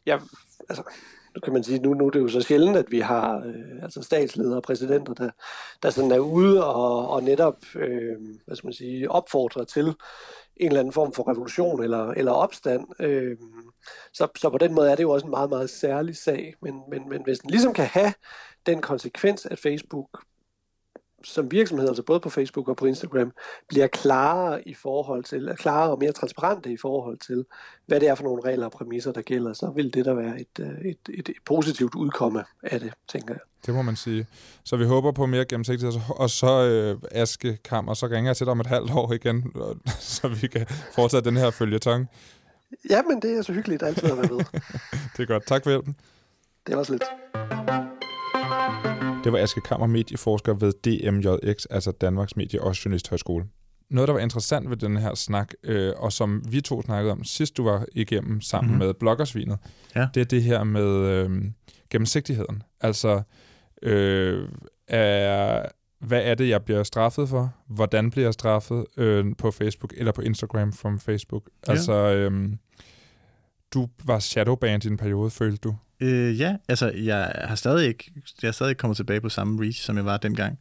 [0.05, 0.21] Jeg,
[0.69, 0.83] altså,
[1.35, 3.83] nu kan man sige, nu, nu er det jo så sjældent, at vi har øh,
[3.83, 5.29] altså statsledere og præsidenter, der,
[5.83, 8.15] der sådan er ude og, og netop øh,
[8.45, 9.95] hvad skal man sige, opfordrer til
[10.55, 12.87] en eller anden form for revolution eller, eller opstand.
[12.99, 13.37] Øh,
[14.13, 16.53] så, så på den måde er det jo også en meget, meget særlig sag.
[16.61, 18.13] Men, men, men hvis den ligesom kan have
[18.65, 20.23] den konsekvens, at Facebook
[21.23, 23.31] som virksomhed, altså både på Facebook og på Instagram,
[23.67, 27.45] bliver klarere i forhold til, klarere og mere transparente i forhold til,
[27.85, 30.41] hvad det er for nogle regler og præmisser, der gælder, så vil det der være
[30.41, 33.41] et, øh, et, et, et positivt udkomme af det, tænker jeg.
[33.65, 34.27] Det må man sige.
[34.63, 38.45] Så vi håber på mere gennemsigtighed, og så øh, Aske Kammer, så ringer jeg til
[38.45, 39.53] dig om et halvt år igen,
[39.99, 40.65] så vi kan
[40.95, 42.07] fortsætte den her følgetong.
[42.89, 44.45] Ja, men det er så hyggeligt altid at være med.
[45.17, 45.45] det er godt.
[45.45, 45.95] Tak for hjælpen.
[46.67, 47.03] Det var også lidt.
[49.23, 53.45] Det var Aske Kammer, medieforsker ved DMJX, altså Danmarks Medie- og Journalisthøjskole.
[53.89, 57.23] Noget, der var interessant ved den her snak, øh, og som vi to snakkede om
[57.23, 58.85] sidst, du var igennem sammen mm-hmm.
[58.85, 59.57] med bloggersvinet,
[59.95, 60.07] ja.
[60.13, 61.43] det er det her med øh,
[61.89, 62.63] gennemsigtigheden.
[62.81, 63.21] Altså,
[63.81, 64.49] øh,
[64.87, 65.65] er,
[65.99, 67.53] hvad er det, jeg bliver straffet for?
[67.67, 71.49] Hvordan bliver jeg straffet øh, på Facebook eller på Instagram from Facebook?
[71.67, 71.71] Ja.
[71.71, 72.49] Altså, øh,
[73.73, 75.75] du var shadowbanned i en periode, følte du?
[76.01, 79.83] Øh, ja, altså jeg har stadig ikke, jeg er stadig kommet tilbage på samme reach,
[79.83, 80.59] som jeg var dengang.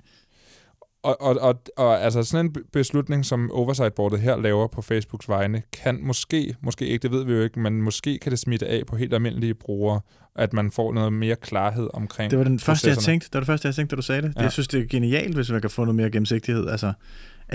[1.03, 5.63] Og, og, og, og altså sådan en beslutning, som Oversight-boardet her laver på Facebooks vegne,
[5.73, 8.83] kan måske, måske ikke, det ved vi jo ikke, men måske kan det smitte af
[8.87, 10.01] på helt almindelige brugere,
[10.37, 13.41] at man får noget mere klarhed omkring Det var den første, jeg tænkte, det var
[13.41, 14.33] det første, jeg tænkte, da du sagde det.
[14.37, 14.43] Ja.
[14.43, 16.69] Jeg synes, det er genialt, hvis man kan få noget mere gennemsigtighed.
[16.69, 16.93] Altså,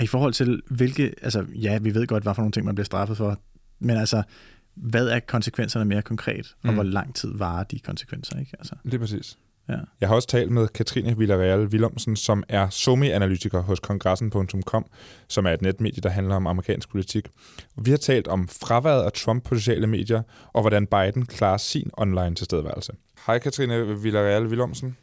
[0.02, 2.84] i forhold til hvilke, altså ja, vi ved godt, hvad for nogle ting, man bliver
[2.84, 3.40] straffet for,
[3.78, 4.22] men altså,
[4.76, 6.74] hvad er konsekvenserne mere konkret, og mm.
[6.74, 8.38] hvor lang tid varer de konsekvenser?
[8.38, 8.52] Ikke?
[8.58, 8.74] Altså.
[8.84, 9.38] Lige præcis.
[9.68, 9.76] Ja.
[10.00, 14.86] Jeg har også talt med Katrine Villarreal Willumsen, som er SOMI-analytiker hos kongressen.com,
[15.28, 17.28] som er et netmedie, der handler om amerikansk politik.
[17.76, 20.22] Vi har talt om fraværet af Trump på sociale medier,
[20.52, 22.92] og hvordan Biden klarer sin online tilstedeværelse.
[23.26, 24.96] Hej Katrine Villarreal Willumsen.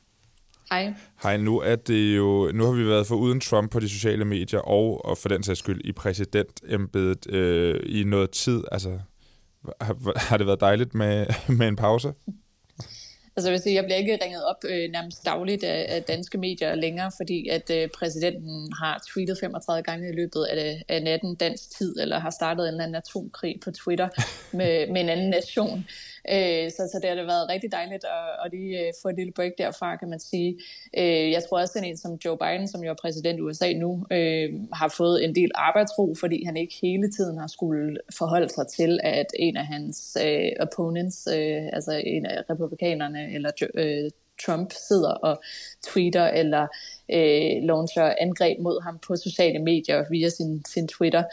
[0.72, 0.94] Hej.
[1.24, 4.26] Hej, nu er det jo, nu har vi været for uden Trump på de sociale
[4.26, 8.64] medier, og, og for den sags skyld i præsidentembedet øh, i noget tid.
[8.72, 9.00] Altså,
[9.82, 11.26] har, har det været dejligt med,
[11.60, 12.14] med en pause?
[13.36, 16.76] Altså jeg sige, jeg bliver ikke ringet op øh, nærmest dagligt af, af danske medier
[16.76, 21.78] længere, fordi at øh, præsidenten har tweetet 35 gange i løbet af, af natten dansk
[21.78, 24.10] tid, eller har startet en eller anden atomkrig på Twitter
[24.58, 25.86] med, med en anden nation.
[26.32, 29.16] Øh, så, så det har det været rigtig dejligt at, at lige øh, få et
[29.16, 30.60] lille break derfra, kan man sige.
[30.98, 33.74] Øh, jeg tror også, at en som Joe Biden, som jo er præsident i USA
[33.74, 38.50] nu, øh, har fået en del arbejdsro, fordi han ikke hele tiden har skulle forholde
[38.50, 44.12] sig til, at en af hans øh, opponents, øh, altså en af republikanerne, eller øh,
[44.46, 45.42] Trump sidder og
[45.84, 46.68] tweeter eller
[47.12, 51.24] øh, launcher angreb mod ham på sociale medier via sin, sin Twitter.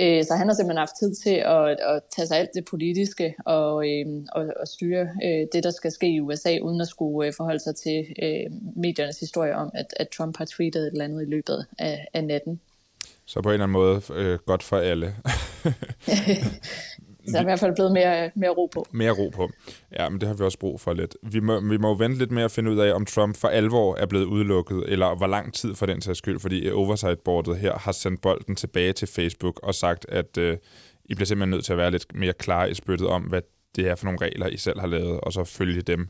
[0.00, 3.34] Øh, så han har simpelthen haft tid til at, at tage sig alt det politiske
[3.46, 7.28] og, øh, og, og styre øh, det, der skal ske i USA, uden at skulle
[7.28, 8.46] øh, forholde sig til øh,
[8.76, 12.24] mediernes historie om, at, at Trump har tweetet et eller andet i løbet af, af
[12.24, 12.60] natten.
[13.26, 15.14] Så på en eller anden måde øh, godt for alle.
[17.26, 18.86] Så der er i hvert fald blevet mere, mere ro på.
[18.92, 19.50] Mere ro på.
[19.98, 21.16] Ja, men det har vi også brug for lidt.
[21.22, 23.48] Vi må, vi må jo vente lidt med at finde ud af, om Trump for
[23.48, 27.78] alvor er blevet udelukket, eller hvor lang tid for den sags skyld, fordi Oversight-boardet her
[27.78, 30.56] har sendt bolden tilbage til Facebook og sagt, at øh,
[31.04, 33.42] I bliver simpelthen nødt til at være lidt mere klar i spyttet om, hvad
[33.76, 36.08] det er for nogle regler, I selv har lavet, og så følge dem.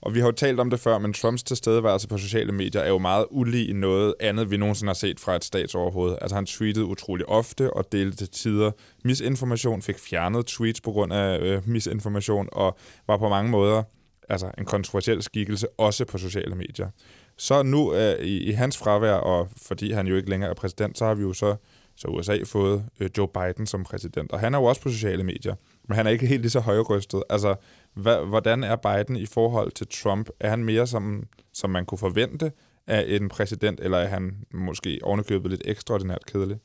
[0.00, 2.88] Og vi har jo talt om det før, men Trumps tilstedeværelse på sociale medier er
[2.88, 6.16] jo meget ulig noget andet, vi nogensinde har set fra et statsoverhoved.
[6.20, 8.70] Altså han tweetede utrolig ofte og delte til tider
[9.04, 13.82] misinformation, fik fjernet tweets på grund af øh, misinformation, og var på mange måder
[14.28, 16.88] altså en kontroversiel skikkelse, også på sociale medier.
[17.36, 20.98] Så nu øh, i, i hans fravær, og fordi han jo ikke længere er præsident,
[20.98, 21.56] så har vi jo så,
[21.96, 25.24] så USA fået øh, Joe Biden som præsident, og han er jo også på sociale
[25.24, 25.54] medier
[25.88, 27.22] men han er ikke helt lige så højrystet.
[27.30, 27.54] Altså,
[27.94, 30.28] hvad, hvordan er Biden i forhold til Trump?
[30.40, 32.52] Er han mere som, som man kunne forvente
[32.86, 36.58] af en præsident, eller er han måske ovenikøbet lidt ekstraordinært kedelig?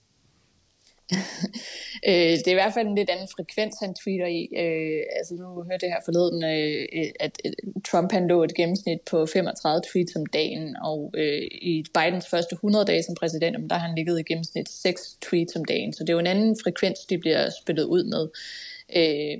[2.09, 4.41] øh, det er i hvert fald en lidt anden frekvens, han tweeter i.
[4.63, 7.51] Øh, altså nu hørte jeg her forleden, øh, øh at øh,
[7.89, 12.53] Trump han lå et gennemsnit på 35 tweets om dagen, og øh, i Bidens første
[12.53, 15.93] 100 dage som præsident, der har han ligget i gennemsnit 6 tweets om dagen.
[15.93, 18.27] Så det er jo en anden frekvens, de bliver spillet ud med.
[18.95, 19.37] Øh,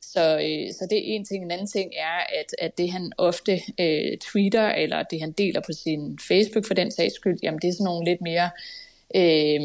[0.00, 1.44] så, øh, så det er en ting.
[1.44, 5.60] En anden ting er, at, at det han ofte øh, tweeter, eller det han deler
[5.60, 8.50] på sin Facebook for den sags skyld, jamen det er sådan nogle lidt mere...
[9.14, 9.60] Øh,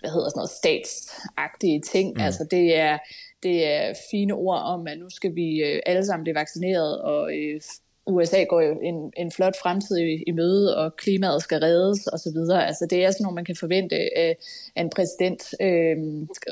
[0.00, 2.14] hvad hedder sådan noget, statsagtige ting.
[2.14, 2.20] Mm.
[2.20, 2.98] Altså det er,
[3.42, 7.36] det er fine ord om, at nu skal vi øh, alle sammen blive vaccineret, og
[7.36, 7.60] øh,
[8.06, 12.38] USA går jo en, en flot fremtid i, i møde, og klimaet skal reddes osv.
[12.50, 14.36] Altså det er sådan noget, man kan forvente af,
[14.76, 15.96] af en præsident, øh,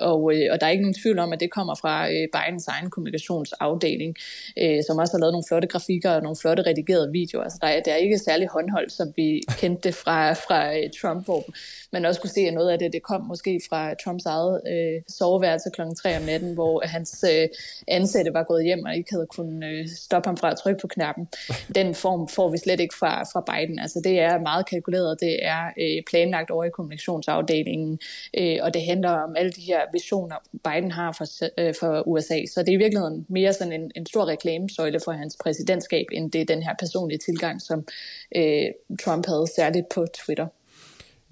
[0.01, 2.67] og, øh, og der er ikke nogen tvivl om, at det kommer fra øh, Bidens
[2.67, 4.17] egen kommunikationsafdeling,
[4.59, 7.45] øh, som også har lavet nogle flotte grafikker og nogle flotte redigerede videoer.
[7.45, 10.91] Altså der er, det er ikke særlig håndholdt, som vi kendte det fra, fra øh,
[11.01, 11.45] Trump, hvor
[11.93, 15.03] man også kunne se, at noget af det, det kom måske fra Trumps eget øh,
[15.09, 15.81] soveværelse kl.
[16.03, 17.49] 3 om natten, hvor hans øh,
[17.89, 20.87] ansatte var gået hjem og ikke havde kunnet øh, stoppe ham fra at trykke på
[20.87, 21.29] knappen
[21.75, 23.79] den form får vi slet ikke fra, fra Biden.
[23.79, 27.99] Altså det er meget kalkuleret, det er øh, planlagt over i kommunikationsafdelingen,
[28.39, 31.27] øh, og det handler om alle de her visioner, Biden har for,
[31.61, 32.39] øh, for USA.
[32.47, 36.33] Så det er i virkeligheden mere sådan en, en stor reklamesøjle for hans præsidentskab, end
[36.33, 37.87] det er den her personlige tilgang, som
[38.37, 38.67] øh,
[39.05, 40.47] Trump havde særligt på Twitter.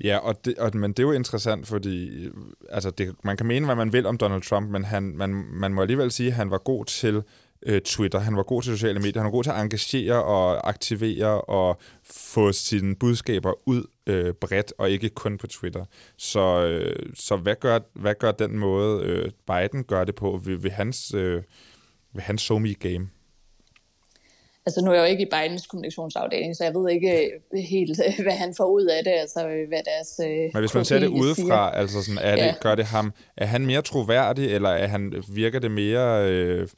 [0.04, 2.32] Ja, og det, og, men det er jo interessant, fordi øh,
[2.70, 5.74] altså det, man kan mene, hvad man vil om Donald Trump, men han, man, man
[5.74, 7.22] må alligevel sige, at han var god til
[7.66, 8.18] øh, Twitter.
[8.18, 9.22] Han var god til sociale medier.
[9.22, 14.72] Han var god til at engagere og aktivere og få sine budskaber ud øh, bredt,
[14.78, 15.84] og ikke kun på Twitter.
[16.16, 20.56] Så, øh, så hvad, gør, hvad gør den måde, øh, Biden gør det på ved,
[20.56, 21.42] ved hans, øh,
[22.14, 23.08] ved hans me game?
[24.66, 28.00] Altså nu er jeg jo ikke i Bidens kommunikationsafdeling, så jeg ved ikke øh, helt,
[28.22, 30.20] hvad han får ud af det, altså hvad deres
[30.54, 32.54] Men hvis man ser det udefra, altså sådan, er det, ja.
[32.60, 36.30] gør det ham, er han mere troværdig, eller er han, virker det mere...
[36.30, 36.68] Øh,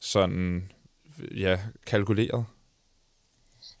[0.00, 0.72] sådan,
[1.34, 2.44] ja, kalkuleret?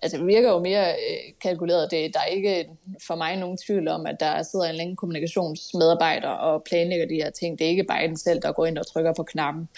[0.02, 1.90] Altså det virker jo mere øh, kalkuleret.
[1.90, 2.68] Det, der er ikke
[3.06, 7.30] for mig nogen tvivl om, at der sidder en længe kommunikationsmedarbejder og planlægger de her
[7.30, 7.58] ting.
[7.58, 9.68] Det er ikke Biden selv, der går ind og trykker på knappen.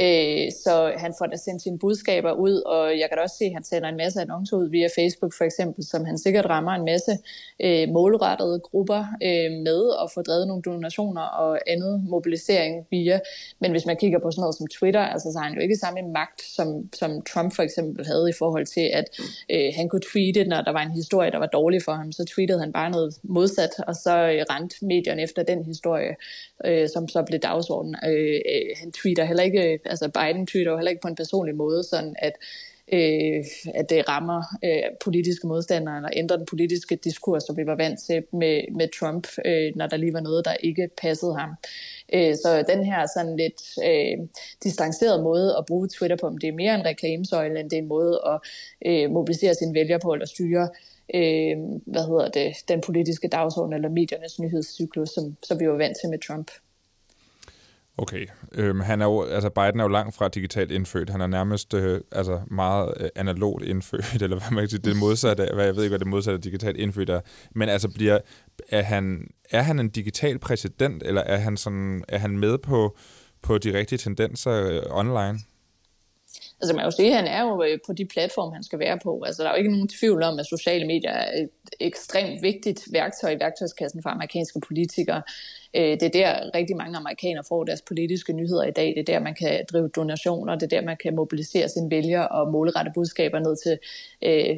[0.00, 3.44] Øh, så han får da sendt sine budskaber ud, og jeg kan da også se,
[3.44, 6.72] at han sender en masse annoncer ud via Facebook for eksempel, som han sikkert rammer
[6.72, 7.18] en masse
[7.60, 13.20] øh, målrettede grupper øh, med og får drevet nogle donationer og andet mobilisering via.
[13.60, 15.76] Men hvis man kigger på sådan noget som Twitter, altså, så har han jo ikke
[15.76, 19.04] samme magt, som, som Trump for eksempel havde i forhold til, at
[19.50, 22.12] øh, Øh, han kunne tweete, når der var en historie, der var dårlig for ham,
[22.12, 26.16] så tweetede han bare noget modsat, og så øh, medierne efter den historie,
[26.64, 27.96] øh, som så blev dagsordenen.
[28.06, 31.16] Øh, øh, han tweeter heller ikke, øh, altså Biden tweeter jo heller ikke på en
[31.16, 32.32] personlig måde, sådan at
[32.92, 37.76] øh, at det rammer øh, politiske modstandere, eller ændrer den politiske diskurs, som vi var
[37.76, 41.50] vant til med, med Trump, øh, når der lige var noget, der ikke passede ham.
[42.12, 44.28] Øh, så den her sådan lidt øh,
[44.64, 47.82] distancerede måde at bruge Twitter på, om det er mere en reklamesøjle, end det er
[47.82, 48.40] en måde at
[48.86, 50.68] øh, mobilisere sine vælgere på, eller styre
[51.14, 55.96] øh, hvad hedder det, den politiske dagsorden, eller mediernes nyhedscyklus, som, som vi var vant
[56.00, 56.50] til med Trump.
[57.98, 58.26] Okay.
[58.54, 61.10] Øhm, han er jo, altså Biden er jo langt fra digitalt indfødt.
[61.10, 64.96] Han er nærmest øh, altså meget øh, analogt indfødt, eller hvad man kan sige, det
[64.96, 67.20] modsatte hvad jeg ved ikke, hvad det modsatte af digitalt indfødt er.
[67.54, 68.18] Men altså bliver,
[68.68, 72.96] er han, er han en digital præsident, eller er han, sådan, er han med på,
[73.42, 75.38] på de rigtige tendenser øh, online?
[76.60, 78.78] Altså man kan jo sige, at han er jo øh, på de platforme, han skal
[78.78, 79.22] være på.
[79.26, 81.48] Altså der er jo ikke nogen tvivl om, at sociale medier er et
[81.80, 85.22] ekstremt vigtigt værktøj i værktøjskassen for amerikanske politikere.
[85.74, 88.86] Øh, det er der rigtig mange amerikanere får deres politiske nyheder i dag.
[88.86, 90.54] Det er der, man kan drive donationer.
[90.54, 93.78] Det er der, man kan mobilisere sine vælgere og målrette budskaber ned til
[94.22, 94.56] øh,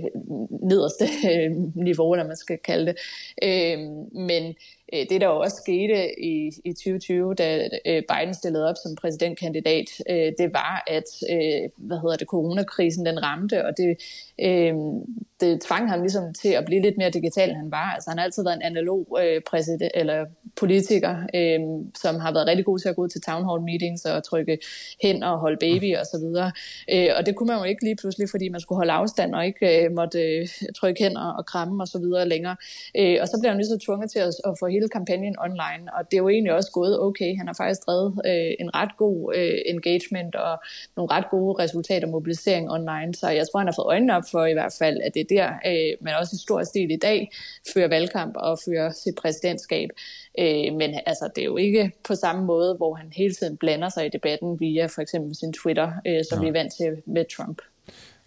[0.63, 2.97] nederste øh, niveau, når man skal kalde det.
[3.43, 3.79] Øh,
[4.13, 4.55] men
[4.93, 8.97] Øh, det, der jo også skete i, i 2020, da øh, Biden stillede op som
[8.97, 11.09] præsidentkandidat, øh, det var, at
[11.77, 14.03] hvad hedder det, coronakrisen den ramte, og det,
[14.43, 14.75] øh,
[15.41, 17.93] det tvang ham ligesom til at blive lidt mere digital, end han var.
[17.95, 20.27] Altså, han har altid været en analog øh, præsident, eller
[20.57, 21.61] politiker, øh,
[22.03, 24.59] som har været rigtig god til at gå ud til town hall meetings og trykke
[25.03, 26.53] hen og holde baby og så videre.
[26.95, 29.47] Øh, og det kunne man jo ikke lige pludselig, fordi man skulle holde afstand og
[29.47, 32.57] ikke øh, måtte øh, trykke hen og kramme og så videre længere.
[32.99, 35.83] Øh, og så blev han lige så tvunget til at, at få hele kampagnen online,
[35.97, 37.37] og det er jo egentlig også gået okay.
[37.37, 40.55] Han har faktisk drevet øh, en ret god øh, engagement og
[40.97, 44.47] nogle ret gode resultater mobilisering online, så jeg tror, han har fået øjnene op for
[44.47, 47.31] i hvert fald, at det er der, øh, man også i stor stil i dag
[47.75, 49.89] fører valgkamp og fører sit præsidentskab.
[50.39, 53.89] Øh, men altså, det er jo ikke på samme måde, hvor han hele tiden blander
[53.89, 56.43] sig i debatten via for eksempel sin Twitter, øh, som ja.
[56.43, 57.63] vi er vant til med Trump.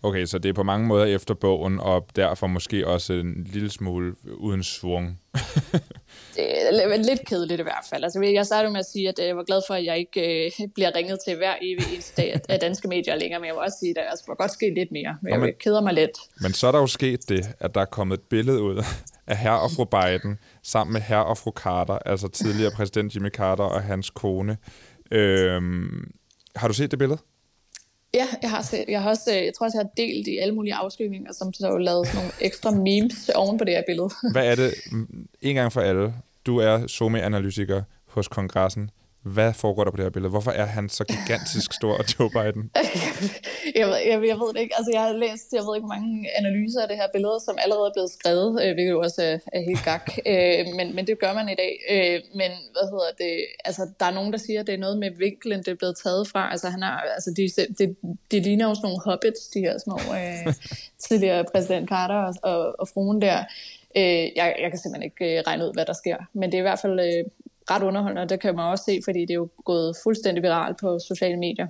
[0.03, 3.69] Okay, så det er på mange måder efter bogen, og derfor måske også en lille
[3.69, 5.19] smule uden svung.
[6.35, 8.03] det er lidt kedeligt i hvert fald.
[8.03, 10.67] Altså, jeg startede med at sige, at jeg var glad for, at jeg ikke øh,
[10.75, 13.77] bliver ringet til hver evig eneste dag af danske medier længere, men jeg vil også
[13.79, 15.17] sige, at der altså, må godt ske lidt mere.
[15.21, 16.17] Men Nå, men, jeg keder mig lidt.
[16.41, 18.83] Men så er der jo sket det, at der er kommet et billede ud
[19.27, 23.29] af herr og fru Biden, sammen med herr og fru Carter, altså tidligere præsident Jimmy
[23.29, 24.57] Carter og hans kone.
[25.11, 26.11] Øhm,
[26.55, 27.19] har du set det billede?
[28.15, 30.37] Ja, jeg har, set, jeg har også, øh, jeg tror også, jeg har delt i
[30.37, 34.09] alle mulige afskrivninger, som så har lavet nogle ekstra memes oven på det her billede.
[34.31, 34.73] Hvad er det,
[35.41, 36.13] en gang for alle,
[36.45, 38.89] du er SOME-analytiker hos kongressen.
[39.23, 40.29] Hvad foregår der på det her billede?
[40.29, 42.71] Hvorfor er han så gigantisk stor, Joe Biden?
[43.79, 44.75] jeg, ved, jeg, jeg ved det ikke.
[44.77, 47.87] Altså, jeg har læst, jeg ved ikke, mange analyser af det her billede, som allerede
[47.89, 50.05] er blevet skrevet, øh, hvilket jo også er, er helt gak.
[50.31, 51.73] øh, men, men det gør man i dag.
[51.93, 53.33] Øh, men hvad hedder det?
[53.65, 55.97] Altså, der er nogen, der siger, at det er noget med vinklen, det er blevet
[56.03, 56.51] taget fra.
[56.51, 57.43] Altså, han har, altså de,
[57.79, 57.95] de,
[58.31, 60.53] de ligner jo sådan nogle hobbits, de her små øh,
[61.05, 63.39] tidligere præsident Carter og, og, og fruen der.
[63.97, 66.17] Øh, jeg, jeg kan simpelthen ikke øh, regne ud, hvad der sker.
[66.33, 67.25] Men det er i hvert fald øh,
[67.71, 70.77] ret underholdende, og det kan man også se, fordi det er jo gået fuldstændig viralt
[70.79, 71.67] på sociale medier.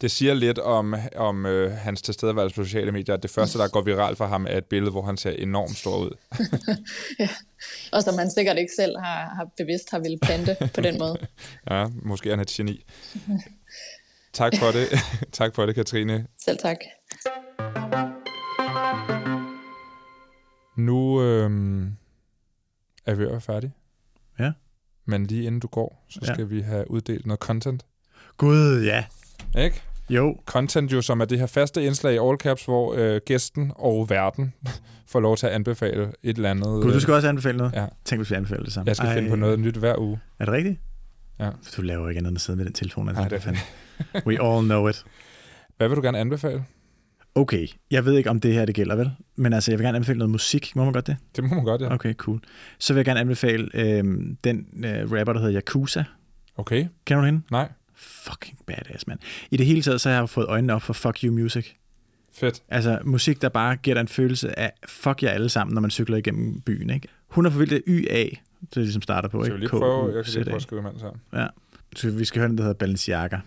[0.00, 3.68] Det siger lidt om, om øh, hans tilstedeværelse på sociale medier, at det første, der
[3.68, 6.16] går viralt for ham, er et billede, hvor han ser enormt stor ud.
[7.20, 7.28] ja.
[7.92, 11.16] Og som han sikkert ikke selv har, har bevidst har ville plante på den måde.
[11.70, 12.84] ja, måske er han et geni.
[14.32, 14.88] tak for det.
[15.32, 16.26] tak for det, Katrine.
[16.44, 16.78] Selv tak.
[20.76, 21.50] Nu øh,
[23.06, 23.72] er vi færdige.
[24.38, 24.52] Ja.
[25.08, 26.44] Men lige inden du går, så skal Ja.
[26.44, 27.86] vi have uddelt noget content.
[28.36, 29.04] Gud, ja.
[29.58, 29.82] Ikke?
[30.10, 30.36] Jo.
[30.46, 34.10] Content jo, som er det her faste indslag i All Caps, hvor øh, gæsten og
[34.10, 34.54] verden
[35.12, 36.64] får lov til at anbefale et eller andet.
[36.82, 37.72] Gud, du skal også anbefale noget?
[37.72, 37.86] Ja.
[38.04, 38.86] Tænk, hvis vi anbefaler det sammen.
[38.88, 39.14] Jeg skal Ej.
[39.14, 40.20] finde på noget nyt hver uge.
[40.38, 40.80] Er det rigtigt?
[41.40, 41.50] Ja.
[41.76, 43.08] Du laver ikke andet end at sidde med den telefon.
[43.08, 43.20] Altså.
[43.22, 43.60] Nej, det er fandme.
[44.26, 45.04] We all know it.
[45.76, 46.64] Hvad vil du gerne anbefale?
[47.34, 49.10] Okay, jeg ved ikke, om det her det gælder, vel?
[49.36, 50.76] Men altså, jeg vil gerne anbefale noget musik.
[50.76, 51.16] Må man godt det?
[51.36, 51.94] Det må man godt, ja.
[51.94, 52.40] Okay, cool.
[52.78, 56.04] Så vil jeg gerne anbefale øhm, den øh, rapper, der hedder Yakuza.
[56.56, 56.86] Okay.
[57.04, 57.40] Kender du hende?
[57.50, 57.68] Nej.
[57.94, 59.18] Fucking badass, mand.
[59.50, 61.66] I det hele taget, så har jeg fået øjnene op for Fuck You Music.
[62.32, 62.62] Fedt.
[62.68, 65.90] Altså musik, der bare giver dig en følelse af fuck jer alle sammen, når man
[65.90, 67.08] cykler igennem byen, ikke?
[67.28, 69.54] Hun er forvildt YA, det er ligesom starter på, ikke?
[69.54, 71.20] vi lige prøve, jeg kan lige prøve at skrive mand sammen.
[71.32, 71.46] Ja.
[71.96, 73.38] Så vi skal høre den, der hedder Balenciaga.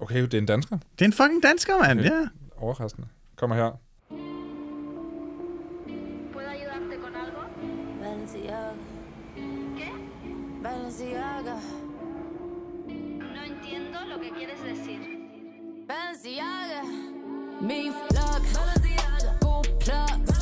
[0.00, 0.78] Okay, det er en dansker.
[0.98, 2.10] Det er en fucking dansker, mand, Okay.
[2.10, 2.26] ja.
[2.60, 3.08] Overraskende.
[3.36, 3.72] Kommer her.
[6.32, 7.40] ¿Puedo ayudarte con algo?
[8.00, 8.72] Balenciaga.
[9.34, 9.92] ¿Qué?
[10.62, 11.58] Balenciaga.
[12.86, 15.84] No entiendo lo que quieres decir.
[15.86, 16.82] Balenciaga.
[17.60, 18.42] Me flock.
[18.54, 20.35] Balenciaga.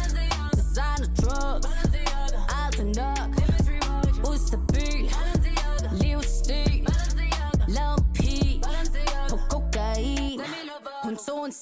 [11.15, 11.53] Hun tog en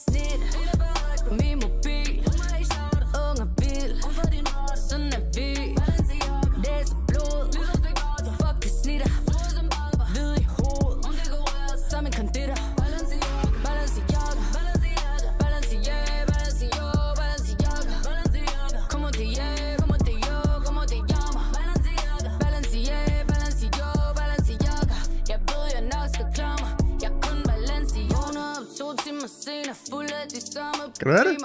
[30.98, 31.36] Kan du høre det?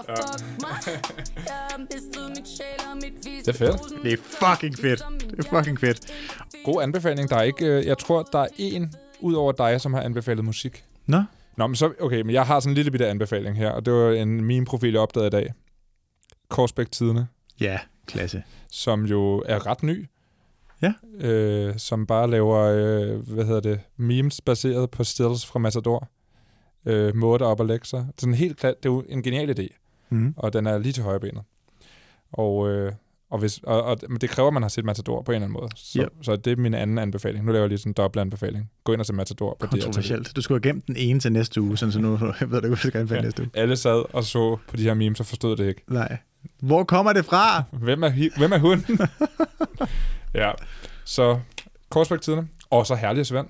[3.26, 3.44] vis.
[3.46, 4.04] Det er fedt.
[4.04, 5.04] Det er fucking fedt.
[5.38, 6.14] Det er fucking fedt.
[6.66, 7.30] God anbefaling.
[7.30, 10.46] Der er ikke, øh, jeg tror, der er en ud over dig, som har anbefalet
[10.46, 10.84] musik.
[11.06, 11.24] Nå?
[11.58, 13.94] Nå, men så, okay, men jeg har sådan en lille bitte anbefaling her, og det
[13.94, 15.54] var en meme-profil, jeg opdagede i dag.
[16.50, 17.28] Korsbæk Tidene,
[17.60, 18.44] Ja, klasse.
[18.72, 20.06] som jo er ret ny.
[20.82, 20.94] Ja.
[21.28, 26.10] Øh, som bare laver, øh, hvad hedder det, memes baseret på stills fra Matador.
[26.88, 28.08] Øh, måder op og lægge sig.
[28.18, 29.68] Sådan helt klart, det er jo en genial idé,
[30.10, 30.34] Mhm.
[30.38, 31.44] og den er lige til højrebenet.
[32.32, 32.92] Og, øh,
[33.30, 35.46] og, hvis, og, og men det kræver, at man har set Matador på en eller
[35.48, 35.70] anden måde.
[35.76, 36.10] Så, Yep.
[36.22, 37.46] så det er min anden anbefaling.
[37.46, 38.70] Nu laver jeg lige sådan en dobbelt anbefaling.
[38.84, 39.68] Gå ind og se Matador på.
[39.68, 40.36] Kontroversielt.
[40.36, 42.68] Du skulle have gemt den ene til næste uge, sådan så nu jeg ved du,
[42.68, 43.52] hvad du skal anbefale næste uge.
[43.54, 45.84] Alle sad og så på de her memes og forstod det ikke.
[45.88, 46.18] Nej.
[46.60, 47.64] Hvor kommer det fra?
[47.84, 48.86] Hvem er, hvem er hun?
[50.42, 50.52] ja,
[51.06, 51.40] så
[51.90, 52.48] Korsbæk Tidene.
[52.70, 53.48] Og så herlig Svend.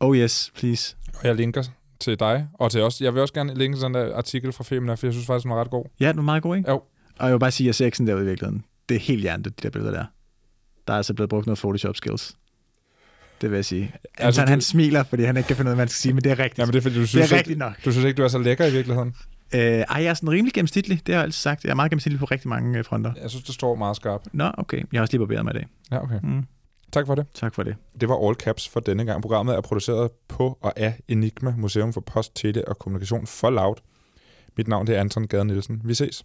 [0.00, 0.96] Oh yes, please.
[1.20, 1.62] Og jeg linker
[2.00, 3.00] til dig og til os.
[3.00, 5.50] Jeg vil også gerne linke den der artikel fra Femina, for jeg synes faktisk, den
[5.50, 5.84] var ret god.
[6.00, 6.70] Ja, den er meget god, ikke?
[6.70, 6.82] Jo.
[7.18, 9.50] Og jeg vil bare sige, at sexen derude i virkeligheden, det er helt hjernet, de
[9.62, 10.04] der billeder der.
[10.86, 12.36] Der er altså blevet brugt noget Photoshop skills.
[13.40, 13.82] Det vil jeg sige.
[13.84, 15.88] Altså, Altså, han, du- han smiler, fordi han ikke kan finde ud af, hvad man
[15.88, 16.58] skal sige, men det er rigtigt.
[16.58, 17.84] Ja, men det er fordi, du det synes, er ikke- rigtigt nok.
[17.84, 19.14] Du synes ikke, du er så lækker i virkeligheden?
[19.54, 21.00] Øh, ej, jeg er sådan rimelig gennemsnitlig.
[21.06, 21.64] Det har jeg altid sagt.
[21.64, 23.12] Jeg er meget gennemsnitlig på rigtig mange øh, fronter.
[23.22, 24.28] Jeg synes, det står meget skarpt.
[24.32, 24.76] Nå, okay.
[24.92, 25.66] Jeg har også lige barberet mig i dag.
[25.92, 26.18] Ja, okay.
[26.22, 26.44] Mm.
[26.92, 27.26] Tak for det.
[27.34, 27.76] Tak for det.
[28.00, 29.22] Det var All Caps for denne gang.
[29.22, 33.76] Programmet er produceret på og af Enigma, Museum for Post, Tele og Kommunikation for Loud.
[34.56, 35.80] Mit navn det er Anton Gade Nielsen.
[35.84, 36.24] Vi ses.